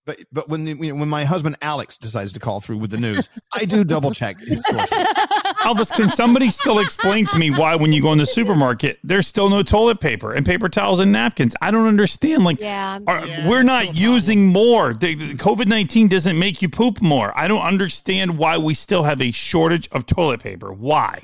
But 0.06 0.18
but 0.34 0.50
when 0.50 0.66
the, 0.66 0.74
when 0.92 1.08
my 1.08 1.24
husband 1.24 1.56
Alex 1.62 1.98
decides 1.98 2.34
to 2.34 2.40
call 2.40 2.60
through 2.60 2.78
with 2.80 2.92
the 2.92 2.98
news, 2.98 3.30
I 3.54 3.64
do 3.64 3.86
double 3.86 4.12
check 4.14 4.38
his 4.40 4.62
sources. 4.66 4.90
Elvis, 5.64 5.92
can 5.94 6.10
somebody 6.10 6.50
still 6.50 6.80
explain 6.80 7.26
to 7.28 7.40
me 7.40 7.52
why, 7.52 7.76
when 7.78 7.94
you 7.94 8.02
go 8.02 8.12
in 8.12 8.18
the 8.18 8.26
supermarket, 8.26 9.00
there's 9.04 9.28
still 9.28 9.50
no 9.50 9.64
toilet 9.64 10.02
paper 10.02 10.34
and 10.34 10.46
paper 10.46 10.68
towels 10.68 11.00
and 11.00 11.14
napkins? 11.14 11.56
I 11.62 11.72
don't 11.72 11.88
understand. 11.88 12.44
Like, 12.44 12.60
Yeah. 12.60 13.00
are- 13.08 13.26
Yeah, 13.26 13.48
we're 13.48 13.64
not 13.64 13.84
still 13.84 13.92
a 13.92 13.96
problem. 13.96 14.14
using 14.14 14.46
more. 14.48 14.94
The, 14.94 15.16
COVID 15.36 15.68
19 15.68 16.10
doesn't 16.10 16.38
make 16.38 16.62
you 16.62 16.68
poop 16.68 17.02
more. 17.02 17.32
I 17.38 17.48
don't 17.48 17.62
understand 17.66 18.38
why 18.38 18.58
we 18.58 18.74
still 18.74 19.04
have 19.04 19.22
a 19.22 19.32
shortage 19.32 19.88
of 19.94 20.06
toilet 20.06 20.42
paper. 20.42 20.74
Why? 20.74 21.24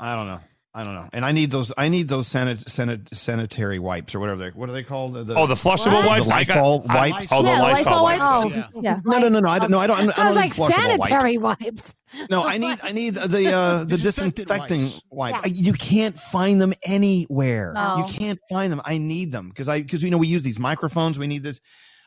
I 0.00 0.14
don't 0.16 0.28
know. 0.28 0.40
I 0.74 0.84
don't 0.84 0.94
know. 0.94 1.06
And 1.12 1.22
I 1.22 1.32
need 1.32 1.50
those. 1.50 1.70
I 1.76 1.88
need 1.88 2.08
those 2.08 2.26
sanit, 2.30 2.64
sanit, 2.64 3.14
sanitary 3.14 3.78
wipes 3.78 4.14
or 4.14 4.20
whatever 4.20 4.44
they. 4.44 4.50
What 4.58 4.70
are 4.70 4.72
they 4.72 4.82
called? 4.82 5.12
The, 5.26 5.34
Oh, 5.34 5.46
the 5.46 5.54
flushable 5.54 6.00
The 6.00 6.06
wipes? 6.06 6.30
I 6.30 6.44
got- 6.44 6.56
Lysol 6.56 6.86
I- 6.88 7.10
wipes. 7.10 7.26
Oh, 7.30 7.42
the 7.42 7.48
Yeah, 7.50 7.60
Lysol, 7.62 7.84
Lysol 7.84 8.02
wipes. 8.02 8.24
wipes. 8.54 8.68
Yeah. 8.76 8.80
Yeah. 8.82 9.00
No, 9.04 9.18
no, 9.18 9.28
no, 9.28 9.40
no. 9.40 9.48
I 9.50 9.58
don't. 9.58 9.70
No, 9.70 9.78
I 9.78 9.86
don't. 9.86 9.98
I 9.98 10.04
don't, 10.06 10.18
I 10.18 10.24
was 10.28 10.34
need 10.34 10.40
like 10.40 10.54
flushable 10.54 10.58
wipes. 10.98 11.10
sanitary 11.10 11.38
wipes. 11.38 11.94
No, 12.30 12.42
I 12.46 12.56
need 12.56 12.78
I 12.82 12.92
need 12.92 13.14
the 13.16 13.52
uh, 13.52 13.84
the 13.84 13.98
disinfecting 13.98 14.94
wipe. 15.10 15.44
Yeah. 15.44 15.52
You 15.52 15.74
can't 15.74 16.18
find 16.18 16.58
them 16.58 16.72
anywhere. 16.82 17.72
No. 17.74 17.98
You 18.06 18.12
can't 18.14 18.38
find 18.48 18.72
them. 18.72 18.80
I 18.84 18.96
need 18.98 19.30
them 19.30 19.50
because 19.50 19.68
I 19.68 19.82
because 19.82 20.02
you 20.02 20.10
know 20.10 20.18
we 20.18 20.28
use 20.28 20.42
these 20.42 20.58
microphones. 20.58 21.18
We 21.18 21.26
need 21.26 21.42
this. 21.42 21.60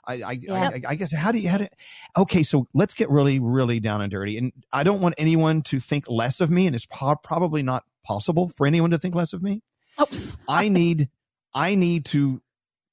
I 0.07 0.13
I, 0.13 0.17
I, 0.27 0.31
Yep. 0.41 0.74
I 0.74 0.81
I 0.91 0.95
guess 0.95 1.12
how 1.13 1.31
do 1.31 1.38
you 1.38 1.50
how 1.50 1.57
do 1.60 1.67
okay? 2.17 2.41
So 2.41 2.67
let's 2.74 2.93
get 2.95 3.10
really 3.12 3.39
really 3.39 3.79
down 3.79 4.01
and 4.01 4.12
dirty. 4.12 4.38
And 4.39 4.53
I 4.74 4.84
don't 4.84 5.01
want 5.01 5.15
anyone 5.19 5.62
to 5.63 5.79
think 5.79 6.05
less 6.07 6.41
of 6.41 6.50
me, 6.50 6.65
and 6.67 6.75
it's 6.75 6.88
po- 6.88 7.15
probably 7.24 7.62
not 7.62 7.84
possible 8.06 8.52
for 8.56 8.66
anyone 8.68 8.92
to 8.92 8.98
think 8.98 9.16
less 9.16 9.34
of 9.34 9.42
me. 9.44 9.62
Oops. 10.02 10.38
I 10.48 10.70
need 10.70 11.10
I 11.54 11.76
need 11.76 12.06
to 12.06 12.42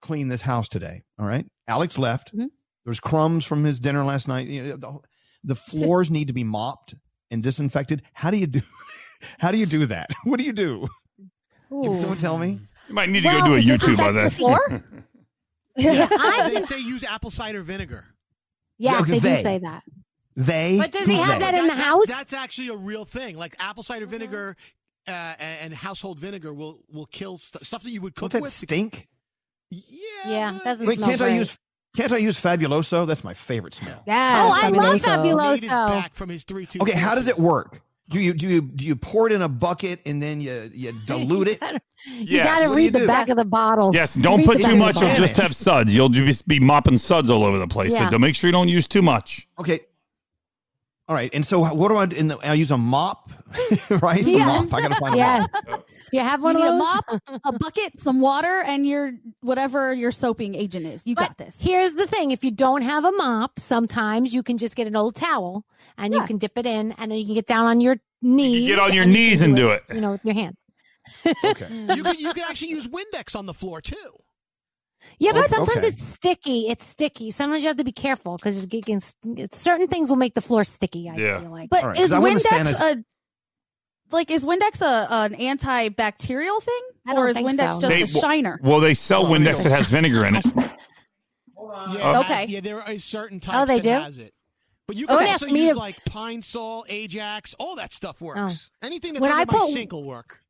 clean 0.00 0.28
this 0.28 0.42
house 0.42 0.69
today. 0.69 1.02
All 1.19 1.26
right. 1.26 1.47
Alex 1.69 1.99
left. 1.99 2.35
Mhm. 2.37 2.49
There's 2.85 3.00
crumbs 3.00 3.45
from 3.45 3.64
his 3.64 3.78
dinner 3.78 4.04
last 4.04 4.26
night. 4.26 4.49
You 4.49 4.62
know, 4.62 4.76
the, 4.76 4.99
the 5.45 5.54
floors 5.54 6.11
need 6.11 6.26
to 6.28 6.33
be 6.33 6.42
mopped 6.45 6.95
and 7.31 7.42
disinfected. 7.42 8.02
How 8.12 8.31
do 8.31 8.37
you 8.38 8.47
do? 8.47 8.62
How 9.38 9.52
do 9.52 9.59
you 9.59 9.66
do 9.66 9.87
that? 9.87 10.11
What 10.25 10.38
do 10.38 10.45
you 10.45 10.52
do? 10.52 10.88
Can 11.71 12.00
someone 12.00 12.19
tell 12.19 12.37
me? 12.38 12.61
You 12.88 12.95
might 12.95 13.09
need 13.09 13.23
to 13.23 13.28
Well, 13.28 13.40
go 13.40 13.47
do 13.47 13.54
a 13.54 13.61
YouTube 13.61 13.99
on 14.00 14.14
disinfect 14.14 14.14
the 14.14 14.23
that. 14.23 14.33
floor? 14.33 14.85
Yeah. 15.76 16.07
I 16.11 16.50
they 16.52 16.62
say 16.66 16.78
use 16.81 17.02
apple 17.02 17.31
cider 17.31 17.62
vinegar. 17.62 18.04
Yeah, 18.78 18.99
Okay, 19.00 19.12
they, 19.12 19.19
they. 19.21 19.37
do 19.37 19.42
say 19.42 19.59
that. 19.61 19.83
They. 20.37 20.76
But 20.78 20.92
does 20.92 21.07
he 21.09 21.14
have 21.14 21.38
they? 21.38 21.38
that 21.38 21.54
in 21.54 21.66
the 21.66 21.75
house? 21.75 22.07
That's 22.09 22.33
actually 22.35 22.69
a 22.69 22.76
real 22.76 23.04
thing. 23.07 23.37
Like 23.37 23.57
apple 23.59 23.83
cider 23.83 24.04
vinegar 24.04 24.57
uh, 25.09 25.11
and, 25.11 25.61
and 25.61 25.75
household 25.75 26.18
vinegar 26.18 26.52
will 26.52 26.80
will 26.92 27.06
kill 27.06 27.38
st- 27.38 27.64
stuff 27.66 27.82
that 27.82 27.90
you 27.90 28.00
would 28.00 28.14
cook 28.14 28.32
Don't 28.32 28.40
that 28.40 28.42
with. 28.42 28.52
stink? 28.52 29.09
Yeah, 29.71 29.80
Yeah, 30.26 30.52
but- 30.52 30.64
doesn't 30.64 30.87
Wait, 30.87 30.99
smell 30.99 31.09
can't 31.11 31.23
I 31.23 31.28
use? 31.28 31.56
Can't 31.97 32.12
I 32.12 32.16
use 32.18 32.40
Fabuloso? 32.40 33.06
That's 33.06 33.23
my 33.23 33.35
favorite 33.35 33.75
smell. 33.75 34.02
Yes, 34.06 34.40
oh, 34.40 34.52
I 34.52 34.68
love 34.68 34.75
He 34.75 34.80
made 34.80 34.92
his 34.94 35.02
Fabuloso. 35.71 35.88
back 35.88 36.14
from 36.14 36.30
his 36.30 36.42
three 36.44 36.64
two. 36.66 36.78
Okay, 36.80 36.92
how 36.92 37.14
does 37.14 37.26
it 37.28 37.38
work? 37.38 37.82
Do 38.09 38.18
you 38.21 38.32
do 38.35 38.49
you 38.49 38.61
do 38.62 38.85
you 38.85 38.97
pour 38.97 39.26
it 39.26 39.32
in 39.32 39.42
a 39.42 39.49
bucket 39.49 40.00
and 40.06 40.23
then 40.23 40.40
you 40.40 40.71
you 40.75 40.92
dilute 41.06 41.49
it? 41.49 41.62
You 42.06 42.14
Yes. 42.38 42.47
got 42.47 42.59
to 42.59 42.64
do 42.64 42.71
you 42.71 42.76
read 42.76 42.92
the 42.94 42.99
do? 43.00 43.06
back 43.06 43.28
of 43.28 43.37
the 43.37 43.44
bottle. 43.44 43.90
Yes, 43.94 44.14
don't 44.14 44.38
Read 44.38 44.47
put 44.47 44.52
the 44.59 44.64
too 44.64 44.64
back 44.68 44.73
of 44.73 44.78
much. 44.78 44.94
the 44.97 45.00
You'll 45.00 45.09
bottle. 45.11 45.25
just 45.26 45.37
have 45.40 45.54
suds. 45.54 45.94
You'll 45.94 46.09
just 46.09 46.49
be 46.49 46.61
mopping 46.61 46.99
suds 46.99 47.30
all 47.30 47.44
over 47.44 47.59
the 47.59 47.68
place. 47.68 47.92
Yeah. 47.92 48.11
So 48.11 48.18
make 48.18 48.35
sure 48.35 48.49
you 48.49 48.52
don't 48.52 48.68
use 48.68 48.87
too 48.87 49.02
much. 49.02 49.47
Okay. 49.59 49.80
All 51.12 51.16
right. 51.16 51.28
And 51.35 51.47
so 51.47 51.61
what 51.75 51.90
do 51.90 51.99
I 51.99 52.07
do? 52.07 52.16
In 52.16 52.28
the, 52.28 52.38
I 52.38 52.54
use 52.54 52.71
a 52.71 52.78
mop, 52.78 53.31
right? 53.90 54.25
The 54.25 54.31
Yes. 54.33 54.47
mop. 54.47 54.73
I 54.73 54.81
gotta 54.81 54.95
find 54.95 55.14
a 55.14 55.19
Yes. 55.19 55.47
mop. 55.66 55.85
You 56.11 56.21
have 56.21 56.40
You 56.40 56.45
one 56.45 56.57
need 56.57 56.62
of 56.64 56.73
a 56.75 56.78
mop, 56.78 57.04
a 57.45 57.52
bucket, 57.52 58.00
some 58.00 58.23
water, 58.23 58.62
and 58.62 58.87
your 58.87 59.12
whatever 59.42 59.92
your 59.92 60.11
soaping 60.11 60.54
agent 60.54 60.87
is. 60.87 61.02
You 61.04 61.14
got 61.14 61.37
this. 61.37 61.54
Here's 61.61 61.92
the 61.92 62.07
thing: 62.07 62.31
if 62.31 62.42
you 62.45 62.50
don't 62.50 62.81
have 62.81 63.04
a 63.04 63.12
mop, 63.12 63.61
sometimes 63.61 64.33
you 64.33 64.42
can 64.42 64.57
just 64.57 64.75
get 64.75 64.87
an 64.87 64.97
old 64.97 65.16
towel 65.16 65.66
and 65.99 66.14
you 66.14 66.23
can 66.23 66.38
dip 66.38 66.57
it 66.57 66.64
in, 66.64 66.92
and 66.92 67.11
then 67.11 67.19
you 67.19 67.26
can 67.26 67.35
get 67.35 67.47
down 67.47 67.66
on 67.66 67.83
your 67.83 67.97
knees. 68.23 68.66
get 68.66 68.78
on 68.78 68.95
your 68.95 69.04
you 69.04 69.12
knees 69.12 69.40
can 69.40 69.50
and 69.50 69.57
do 69.59 69.69
it. 69.69 69.83
You 69.92 70.00
know, 70.00 70.12
with 70.12 70.25
your 70.25 70.35
hands. 70.35 70.57
Okay. 71.45 71.69
You 71.95 72.04
can, 72.04 72.19
you 72.19 72.33
can 72.33 72.45
actually 72.49 72.71
use 72.71 72.88
Windex 72.88 73.37
on 73.37 73.45
the 73.45 73.52
floor 73.52 73.83
too. 73.83 73.97
Yeah, 75.19 75.33
but 75.33 75.45
Okay. 75.45 75.54
sometimes 75.54 75.78
Okay. 75.78 75.87
it's 75.88 76.02
sticky. 76.09 76.69
It's 76.69 76.87
sticky. 76.87 77.31
Sometimes 77.31 77.62
you 77.62 77.69
have 77.69 77.76
to 77.76 77.85
be 77.85 77.92
careful 77.92 78.37
because 78.37 78.66
certain 79.52 79.87
things 79.88 80.09
will 80.09 80.16
make 80.16 80.35
the 80.35 80.40
floor 80.40 80.64
sticky. 80.64 81.09
I 81.11 81.16
Yeah. 81.16 81.40
feel 81.40 81.50
like. 81.50 81.71
But 81.71 81.83
All 81.83 81.88
right, 81.90 81.99
is 82.00 82.11
'cause 82.11 82.21
Windex 82.23 82.81
a 82.81 83.04
like 84.11 84.31
is 84.31 84.45
Windex 84.45 84.81
a 84.81 85.07
an 85.11 85.35
antibacterial 85.35 86.62
thing, 86.62 86.83
or 87.16 87.28
is 87.28 87.37
Windex 87.37 87.75
so. 87.75 87.81
just 87.81 87.88
They- 87.88 88.02
a 88.02 88.07
shiner? 88.21 88.61
Well, 88.62 88.81
they 88.81 88.95
sell 88.95 89.23
Well, 89.28 89.40
Windex 89.40 89.62
that 89.62 89.71
has 89.71 89.90
vinegar 89.90 90.25
in 90.25 90.37
it. 90.37 90.47
Uh, 91.75 91.95
yeah, 91.97 92.19
Okay. 92.21 92.45
Yeah, 92.47 92.61
there 92.61 92.83
are 92.83 92.99
certain 92.99 93.38
oh, 93.42 93.47
types 93.47 93.59
Oh, 93.59 93.64
they 93.64 93.81
that 93.81 93.83
do? 93.83 94.04
has 94.04 94.19
it. 94.19 94.35
But 94.87 94.97
you 94.97 95.07
Don't 95.07 95.21
can 95.21 95.28
ask 95.28 95.42
also 95.42 95.52
me 95.54 95.62
use 95.62 95.73
to- 95.73 95.78
like 95.78 96.04
Pine 96.04 96.42
Sol, 96.42 96.85
Ajax, 96.87 97.54
all 97.59 97.76
that 97.76 97.95
stuff 97.95 98.21
works. 98.21 98.40
Oh. 98.42 98.87
Anything 98.87 99.14
that's 99.14 99.23
When 99.23 99.33
under 99.33 99.50
I 99.50 99.54
my 99.57 99.59
put- 99.66 99.73
sink 99.73 99.92
will 99.92 100.04
work. 100.04 100.40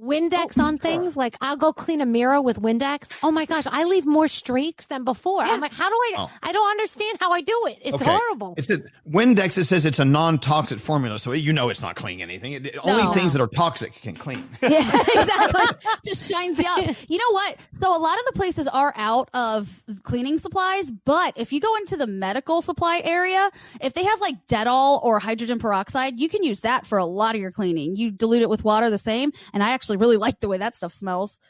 Windex 0.00 0.58
oh, 0.58 0.64
on 0.64 0.78
things, 0.78 1.16
like 1.16 1.36
I'll 1.40 1.56
go 1.56 1.72
clean 1.72 2.00
a 2.00 2.06
mirror 2.06 2.40
with 2.40 2.60
Windex. 2.60 3.08
Oh 3.22 3.30
my 3.30 3.44
gosh, 3.44 3.64
I 3.70 3.84
leave 3.84 4.04
more 4.06 4.26
streaks 4.26 4.86
than 4.86 5.04
before. 5.04 5.42
I'm 5.42 5.60
like, 5.60 5.72
how 5.72 5.88
do 5.88 5.94
I? 5.94 6.14
Oh. 6.18 6.30
I 6.42 6.52
don't 6.52 6.70
understand 6.70 7.18
how 7.20 7.30
I 7.30 7.40
do 7.40 7.66
it. 7.68 7.78
It's 7.82 7.94
Okay. 7.94 8.04
horrible. 8.04 8.54
It's 8.56 8.68
a, 8.70 8.82
Windex. 9.08 9.58
It 9.58 9.64
says 9.64 9.86
it's 9.86 9.98
a 9.98 10.04
non-toxic 10.04 10.80
formula, 10.80 11.18
so 11.18 11.32
you 11.32 11.52
know 11.52 11.68
it's 11.68 11.82
not 11.82 11.94
cleaning 11.96 12.22
anything. 12.22 12.52
It, 12.52 12.76
only 12.82 13.14
things 13.14 13.32
that 13.34 13.42
are 13.42 13.46
toxic 13.46 13.94
can 14.02 14.16
clean. 14.16 14.48
Yeah, 14.62 14.78
exactly. 15.14 15.64
Just 16.06 16.30
shines 16.30 16.58
you 16.58 16.64
up. 16.66 16.96
You 17.08 17.18
know 17.18 17.32
what? 17.32 17.56
So 17.80 17.94
a 17.96 18.00
lot 18.00 18.18
of 18.18 18.24
the 18.26 18.32
places 18.32 18.66
are 18.68 18.92
out 18.96 19.28
of 19.34 19.82
cleaning 20.02 20.38
supplies, 20.38 20.90
but 21.04 21.34
if 21.36 21.52
you 21.52 21.60
go 21.60 21.76
into 21.76 21.96
the 21.96 22.06
medical 22.06 22.62
supply 22.62 23.02
area, 23.04 23.50
if 23.80 23.92
they 23.92 24.04
have 24.04 24.20
like 24.20 24.46
Dettol 24.46 25.02
or 25.02 25.18
hydrogen 25.18 25.58
peroxide, 25.58 26.18
you 26.18 26.28
can 26.28 26.42
use 26.42 26.60
that 26.60 26.86
for 26.86 26.96
a 26.98 27.04
lot 27.04 27.34
of 27.34 27.40
your 27.40 27.50
cleaning. 27.52 27.96
You 27.96 28.10
dilute 28.10 28.42
it 28.42 28.48
with 28.48 28.64
water 28.64 28.88
the 28.88 28.98
same, 28.98 29.32
and 29.52 29.62
I 29.62 29.72
actually 29.82 29.96
really 29.96 30.16
like 30.16 30.38
the 30.38 30.46
way 30.46 30.58
that 30.58 30.74
stuff 30.76 30.92
smells. 30.92 31.40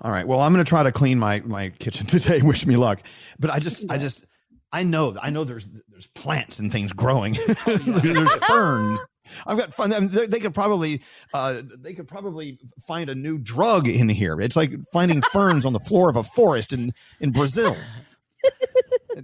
All 0.00 0.10
right. 0.10 0.26
Well, 0.26 0.40
I'm 0.40 0.54
going 0.54 0.64
to 0.64 0.68
try 0.68 0.82
to 0.84 0.92
clean 0.92 1.18
my 1.18 1.40
my 1.40 1.68
kitchen 1.68 2.06
today. 2.14 2.40
Wish 2.40 2.64
me 2.66 2.76
luck. 2.76 3.02
But 3.38 3.50
I 3.50 3.58
just, 3.58 3.84
I 3.90 3.98
just, 3.98 4.24
I 4.72 4.84
know, 4.84 5.14
I 5.20 5.28
know 5.28 5.44
there's 5.44 5.68
there's 5.90 6.06
plants 6.08 6.58
and 6.58 6.72
things 6.72 6.94
growing. 6.94 7.36
there's 7.66 8.32
ferns. 8.48 9.00
I've 9.46 9.58
got 9.58 9.74
fun. 9.74 9.92
I 9.92 10.00
mean, 10.00 10.08
they, 10.08 10.26
they 10.26 10.40
could 10.40 10.54
probably, 10.54 11.02
uh, 11.34 11.60
they 11.78 11.92
could 11.92 12.08
probably 12.08 12.58
find 12.86 13.10
a 13.10 13.14
new 13.14 13.36
drug 13.36 13.86
in 13.86 14.08
here. 14.08 14.40
It's 14.40 14.56
like 14.56 14.72
finding 14.90 15.20
ferns 15.20 15.66
on 15.66 15.74
the 15.74 15.80
floor 15.80 16.08
of 16.08 16.16
a 16.16 16.22
forest 16.22 16.72
in 16.72 16.94
in 17.20 17.32
Brazil. 17.32 17.76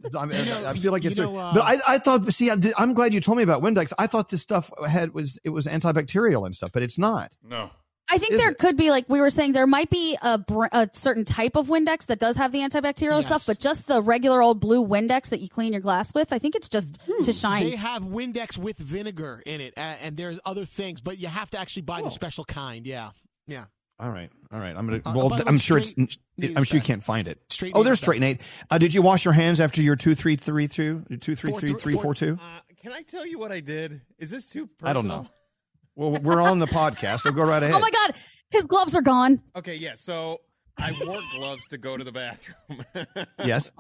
I, 0.19 0.27
mean, 0.27 0.49
I 0.49 0.75
feel 0.75 0.93
like 0.93 1.05
it's, 1.05 1.17
know, 1.17 1.37
uh, 1.37 1.55
but 1.55 1.63
I, 1.63 1.79
I 1.87 1.99
thought. 1.99 2.33
See, 2.33 2.51
I, 2.51 2.57
I'm 2.77 2.95
glad 2.95 3.15
you 3.15 3.21
told 3.21 3.37
me 3.39 3.43
about 3.45 3.63
Windex. 3.63 3.93
I 3.99 4.07
thought 4.07 4.29
this 4.29 4.43
stuff 4.43 4.71
had 4.87 5.15
was 5.15 5.39
it 5.45 5.51
was 5.51 5.67
antibacterial 5.67 6.47
and 6.47 6.55
stuff, 6.55 6.71
but 6.73 6.83
it's 6.83 6.99
not. 6.99 7.33
No. 7.43 7.71
I 8.07 8.19
think 8.19 8.33
Is 8.35 8.39
there 8.41 8.51
it? 8.51 8.59
could 8.59 8.77
be 8.77 8.91
like 8.91 9.07
we 9.09 9.19
were 9.19 9.31
saying 9.31 9.53
there 9.53 9.67
might 9.67 9.89
be 9.89 10.19
a, 10.21 10.37
br- 10.37 10.67
a 10.71 10.91
certain 10.93 11.25
type 11.25 11.57
of 11.57 11.69
Windex 11.69 12.05
that 12.07 12.19
does 12.19 12.37
have 12.37 12.53
the 12.53 12.59
antibacterial 12.59 13.17
Yes. 13.21 13.27
stuff, 13.27 13.47
but 13.47 13.59
just 13.59 13.87
the 13.87 14.03
regular 14.03 14.43
old 14.43 14.61
blue 14.61 14.87
Windex 14.87 15.31
that 15.31 15.41
you 15.41 15.49
clean 15.49 15.73
your 15.73 15.81
glass 15.81 16.13
with, 16.15 16.31
I 16.31 16.39
think 16.39 16.55
it's 16.55 16.69
just 16.69 16.99
to 17.25 17.33
shine. 17.33 17.71
They 17.71 17.77
have 17.77 18.03
Windex 18.03 18.59
with 18.59 18.77
vinegar 18.77 19.43
in 19.47 19.63
it, 19.63 19.73
a- 19.79 19.81
and 19.81 20.19
there's 20.19 20.39
other 20.45 20.67
things, 20.67 21.01
but 21.01 21.17
you 21.17 21.29
have 21.29 21.49
to 21.53 21.59
actually 21.59 21.83
buy 21.83 22.03
the 22.03 22.11
special 22.11 22.45
kind. 22.45 22.87
Yeah, 22.87 23.13
yeah. 23.47 23.65
All 24.01 24.11
right, 24.11 24.31
all 24.53 24.59
right. 24.59 24.75
I'm 24.77 24.87
gonna. 24.87 25.01
Uh, 25.05 25.13
well, 25.15 25.29
by 25.29 25.43
I'm 25.47 25.59
sure 25.59 25.79
it's. 25.79 25.97
news 25.97 26.19
I'm 26.57 26.65
sure 26.65 26.79
you 26.79 26.83
can't 26.83 27.05
find 27.05 27.29
it. 27.29 27.41
Straight 27.49 27.73
oh, 27.75 27.79
news 27.79 27.87
there's 27.87 28.01
back. 28.01 28.05
straight 28.05 28.21
Nate. 28.21 28.41
Uh, 28.71 28.79
did 28.79 28.93
you 28.93 29.03
wash 29.03 29.25
your 29.25 29.35
hands 29.35 29.61
after 29.61 29.81
your 29.81 29.95
two 29.95 30.15
three 30.15 30.37
three 30.37 30.67
two 30.67 31.05
two 31.21 31.37
three 31.37 31.51
Four, 31.53 31.61
three 31.61 31.71
three- 31.71 31.81
three 31.81 31.95
four- 31.95 32.03
four 32.03 32.15
two? 32.15 32.39
Uh, 32.41 32.61
can 32.83 32.93
I 32.93 33.03
tell 33.03 33.25
you 33.25 33.39
what 33.39 33.53
I 33.53 33.61
did? 33.61 34.01
Is 34.19 34.31
this 34.31 34.49
too 34.49 34.67
personal? 34.67 34.91
I 34.91 34.93
don't 34.93 35.07
know. 35.07 35.29
Well, 35.97 36.21
we're 36.21 36.41
on 36.41 36.59
the 36.59 36.67
podcast, 36.67 37.21
so 37.21 37.31
go 37.31 37.45
right 37.45 37.63
ahead. 37.63 37.75
oh 37.75 37.79
my 37.79 37.91
god, 37.91 38.15
his 38.51 38.65
gloves 38.65 38.95
are 38.97 39.03
gone. 39.03 39.41
Okay, 39.57 39.77
yeah. 39.77 39.95
So 39.95 40.41
I 40.77 40.93
wore 41.01 41.21
gloves 41.37 41.67
to 41.69 41.79
go 41.79 41.97
to 41.97 42.05
the 42.05 42.13
bathroom. 42.13 42.85
Yes. 43.45 43.71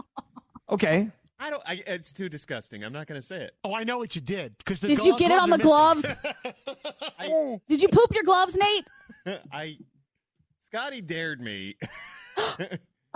Okay. 0.71 1.11
I 1.41 1.51
don't. 1.51 1.63
I, 1.67 1.83
it's 1.87 2.13
too 2.13 2.29
disgusting. 2.29 2.85
I'm 2.85 2.93
not 2.93 3.07
going 3.07 3.21
to 3.21 3.27
say 3.27 3.43
it. 3.43 3.57
Oh, 3.65 3.75
I 3.75 3.83
know 3.85 3.99
what 3.99 4.15
you 4.15 4.23
did. 4.23 4.57
Because 4.59 4.81
Did 4.81 5.01
you 5.01 5.19
get 5.19 5.31
it 5.31 5.39
on 5.39 5.51
the 5.51 5.59
gloves? 5.59 6.03
Did 7.69 7.83
you 7.83 7.89
poop 7.89 8.15
your 8.15 8.23
gloves, 8.23 8.57
Nate? 8.57 9.37
I 9.53 9.77
Scotty 10.75 11.01
dared 11.03 11.41
me 11.41 11.77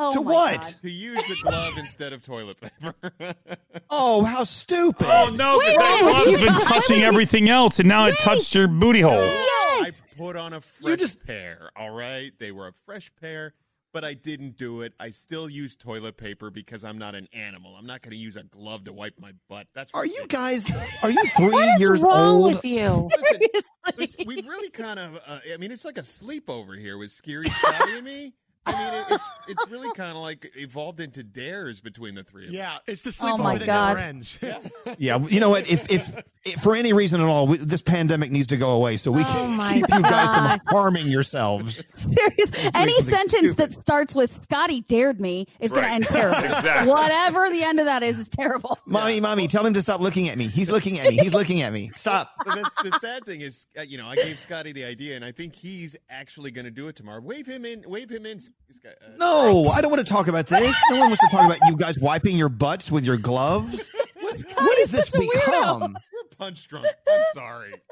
Oh 0.01 0.15
To 0.15 0.23
my 0.23 0.33
what? 0.33 0.61
God. 0.61 0.75
to 0.83 0.91
use 0.91 1.21
the 1.27 1.35
glove 1.43 1.73
instead 1.77 2.13
of 2.13 2.23
toilet 2.23 2.57
paper. 2.61 2.95
Oh, 3.91 4.23
how 4.23 4.45
stupid! 4.45 5.07
Oh 5.09 5.31
no, 5.35 5.59
because 5.59 5.75
that 5.77 5.99
minute, 6.03 6.13
glove's 6.13 6.33
you 6.33 6.39
been 6.39 6.47
got 6.55 6.63
touching 6.63 7.03
everything 7.03 7.49
else, 7.49 7.79
and 7.81 7.89
now 7.89 8.05
it 8.07 8.19
touched 8.19 8.55
your 8.55 8.69
booty 8.69 9.01
hole. 9.01 9.15
I 9.15 9.91
put 10.19 10.37
on 10.37 10.53
a 10.53 10.61
fresh 10.61 10.99
just- 11.01 11.23
pair. 11.25 11.71
All 11.75 11.91
right, 11.91 12.31
they 12.39 12.53
were 12.53 12.69
a 12.69 12.73
fresh 12.85 13.11
pair, 13.21 13.55
but 13.93 14.05
I 14.05 14.15
didn't 14.15 14.57
do 14.57 14.83
it. 14.83 14.93
I 15.01 15.11
still 15.11 15.49
use 15.49 15.77
toilet 15.77 16.17
paper 16.17 16.51
because 16.51 16.85
I'm 16.85 16.99
not 16.99 17.15
an 17.15 17.29
animal. 17.33 17.75
I'm 17.77 17.87
not 17.87 18.03
going 18.03 18.11
to 18.13 18.17
use 18.17 18.37
a 18.37 18.43
glove 18.45 18.85
to 18.85 18.93
wipe 18.93 19.19
my 19.19 19.33
butt. 19.49 19.67
That's 19.75 19.91
Are 19.95 20.07
you 20.07 20.27
guys? 20.29 20.71
Are 21.03 21.11
you 21.11 21.25
three 21.37 21.51
What 21.53 21.69
is 21.75 21.81
years 21.81 22.01
wrong 22.01 22.37
old? 22.43 22.53
with 22.55 22.65
you? 22.65 23.09
Listen, 23.97 24.27
we've 24.27 24.47
really 24.47 24.71
kind 24.71 24.99
of. 24.99 25.17
Uh, 25.27 25.39
I 25.53 25.57
mean, 25.57 25.73
it's 25.73 25.85
like 25.85 25.99
a 25.99 26.03
sleepover 26.03 26.79
here 26.79 26.99
with 26.99 27.11
Scary 27.11 27.49
Scotty 27.51 27.97
and 27.97 28.05
me. 28.05 28.35
I 28.69 28.73
mean, 28.73 28.95
it, 28.95 29.07
it's 29.11 29.25
it's 29.49 29.71
really 29.71 29.93
kind 29.95 30.11
of 30.11 30.19
like 30.23 30.51
evolved 30.57 31.01
into 31.01 31.23
dares 31.23 31.81
between 31.81 32.15
the 32.15 32.23
three 32.25 32.45
of 32.45 32.51
us. 32.51 32.55
Yeah, 32.55 32.79
it's 32.87 33.03
the 33.03 33.11
Oh 33.21 33.25
sleepover 33.25 33.39
my 33.39 33.59
that 33.59 33.67
God. 33.67 33.89
never 33.89 33.99
ends. 34.01 34.39
Yeah. 34.99 35.19
You 35.19 35.41
know 35.41 35.51
what? 35.51 35.69
If 35.69 35.91
if, 35.91 36.23
if 36.45 36.63
for 36.63 36.75
any 36.75 36.93
reason 36.93 37.21
at 37.21 37.27
all, 37.27 37.47
we, 37.47 37.59
this 37.59 37.83
pandemic 37.83 38.31
needs 38.31 38.49
to 38.49 38.57
go 38.57 38.71
away, 38.71 38.97
so 38.97 39.11
we 39.11 39.23
Oh 39.23 39.25
can 39.27 39.57
my 39.57 39.75
keep 39.75 39.89
you 39.89 40.03
guys 40.03 40.59
from 40.59 40.61
harming 40.69 41.09
yourselves. 41.09 41.83
Serious. 41.95 42.51
Any 42.75 42.95
something 43.03 43.15
sentence 43.15 43.55
that 43.57 43.73
starts 43.81 44.15
with 44.15 44.43
Scotty 44.45 44.81
dared 44.81 45.21
me 45.21 45.47
is 45.61 45.71
going 45.71 45.85
to 45.85 45.91
end 45.91 46.07
terrible. 46.09 46.39
Exactly. 46.59 46.89
Whatever 46.91 47.51
the 47.51 47.63
end 47.63 47.79
of 47.81 47.87
that 47.87 48.03
is, 48.03 48.19
is 48.19 48.29
terrible. 48.29 48.79
Mommy, 48.87 49.21
mommy, 49.21 49.49
tell 49.49 49.65
him 49.65 49.75
to 49.75 49.83
stop 49.83 50.01
looking 50.01 50.29
at 50.29 50.37
me. 50.39 50.49
He's 50.49 50.71
looking 50.71 50.99
at 50.99 51.09
me. 51.11 51.19
He's 51.19 51.33
looking 51.35 51.63
at 51.63 51.73
me. 51.73 51.91
Stop. 51.97 52.33
But 52.45 52.57
that's, 52.57 52.75
the 52.83 52.99
sad 52.99 53.25
thing 53.25 53.41
is, 53.43 53.67
uh, 53.79 53.83
you 53.83 53.99
know, 53.99 54.09
I 54.09 54.17
gave 54.17 54.39
Scotty 54.41 54.73
the 54.73 54.85
idea, 54.85 55.15
and 55.17 55.25
I 55.25 55.33
think 55.33 55.55
he's 55.55 55.97
actually 56.11 56.51
going 56.51 56.65
to 56.65 56.71
do 56.71 56.89
it 56.89 56.97
tomorrow. 56.97 57.21
Wave 57.21 57.47
him 57.47 57.65
in. 57.65 57.85
Wave 57.87 58.11
him 58.11 58.27
in. 58.27 58.41
Scott- 58.79 58.93
Uh, 59.05 59.17
No, 59.19 59.65
I 59.69 59.81
don't 59.81 59.91
want 59.91 60.07
to 60.07 60.13
talk 60.13 60.29
about 60.29 60.47
this. 60.47 60.75
No 60.91 60.99
one 61.01 61.11
wants 61.11 61.23
to 61.31 61.37
talk 61.37 61.47
about 61.47 61.59
you 61.69 61.77
guys 61.77 61.99
wiping 61.99 62.37
your 62.37 62.49
butts 62.49 62.91
with 62.91 63.05
your 63.05 63.17
gloves. 63.17 63.89
what 64.21 64.79
has 64.79 64.91
this 64.91 65.09
such 65.09 65.15
a 65.15 65.19
weirdo. 65.27 65.31
become? 65.45 65.93
We're 66.13 66.37
punch 66.39 66.69
drunk. 66.69 66.87
I'm 67.09 67.23
sorry. 67.35 67.75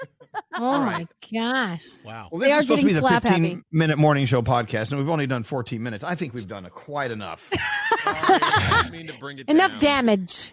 Oh 0.52 0.78
my 0.80 1.06
gosh. 1.32 1.82
Wow. 2.04 2.28
Well, 2.30 2.40
They 2.40 2.48
this 2.48 2.52
are 2.52 2.58
is 2.60 2.64
supposed 2.66 2.80
to 2.82 2.86
be 2.86 2.92
getting 2.92 3.02
the 3.02 3.08
15 3.20 3.32
happy. 3.44 3.62
minute 3.72 3.96
morning 3.96 4.26
show 4.26 4.42
podcast, 4.42 4.90
and 4.90 5.00
we've 5.00 5.08
only 5.08 5.26
done 5.26 5.44
14 5.44 5.82
minutes. 5.82 6.04
I 6.04 6.14
think 6.14 6.34
we've 6.34 6.46
done 6.46 6.66
a, 6.66 6.70
quite 6.70 7.10
enough. 7.10 7.48
Sorry. 8.04 8.18
I 8.42 8.88
mean 8.90 9.06
to 9.06 9.18
bring 9.18 9.38
it 9.38 9.48
Enough 9.48 9.72
down. 9.72 10.04
damage. 10.04 10.52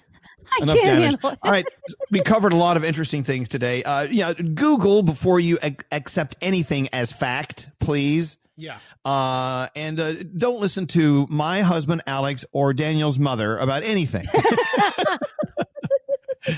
I 0.58 0.64
enough 0.64 0.76
can't 0.78 0.86
damage. 0.88 1.04
handle 1.04 1.30
it. 1.32 1.40
All 1.44 1.52
right, 1.52 1.66
we 2.12 2.22
covered 2.22 2.54
a 2.54 2.56
lot 2.56 2.78
of 2.78 2.86
interesting 2.86 3.26
things 3.26 3.50
today. 3.50 3.84
Uh, 3.84 4.04
yeah, 4.04 4.32
Google 4.32 5.04
before 5.04 5.42
you 5.42 5.58
ac- 5.62 5.78
accept 5.92 6.38
anything 6.42 6.88
as 6.94 7.12
fact, 7.12 7.68
please. 7.82 8.38
Yeah. 8.56 8.78
Uh, 9.04 9.68
and 9.76 10.00
uh, 10.00 10.14
don't 10.24 10.62
listen 10.62 10.88
to 10.88 11.28
my 11.30 11.62
husband 11.62 12.04
Alex 12.06 12.46
or 12.52 12.74
Danielle's 12.74 13.20
mother 13.20 13.58
about 13.58 13.84
anything. 13.84 14.28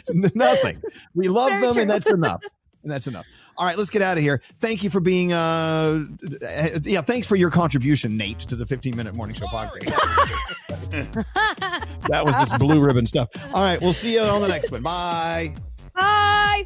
Nothing. 0.10 0.81
We 1.13 1.27
love 1.27 1.49
Very 1.49 1.62
them, 1.62 1.73
true. 1.73 1.81
and 1.84 1.91
that's 1.91 2.08
enough. 2.08 2.41
And 2.84 2.91
that's 2.91 3.08
enough. 3.08 3.25
All 3.58 3.65
right, 3.65 3.77
let's 3.77 3.89
get 3.89 4.01
out 4.01 4.17
of 4.17 4.23
here. 4.23 4.41
Thank 4.60 4.84
you 4.84 4.89
for 4.89 4.99
being. 4.99 5.31
Uh, 5.31 6.05
yeah, 6.84 7.01
thanks 7.01 7.27
for 7.27 7.38
your 7.38 7.49
contribution, 7.49 8.17
Nate, 8.17 8.39
to 8.39 8.55
the 8.55 8.65
15 8.65 8.97
minute 8.97 9.15
morning 9.15 9.36
show 9.36 9.45
podcast. 9.45 9.86
that 12.10 12.25
was 12.25 12.34
just 12.36 12.60
blue 12.60 12.81
ribbon 12.81 13.05
stuff. 13.05 13.29
All 13.53 13.63
right, 13.63 13.81
we'll 13.81 13.93
see 13.93 14.13
you 14.13 14.21
on 14.21 14.41
the 14.41 14.47
next 14.49 14.71
one. 14.71 14.84
Bye. 14.84 15.55
Bye. 15.93 16.65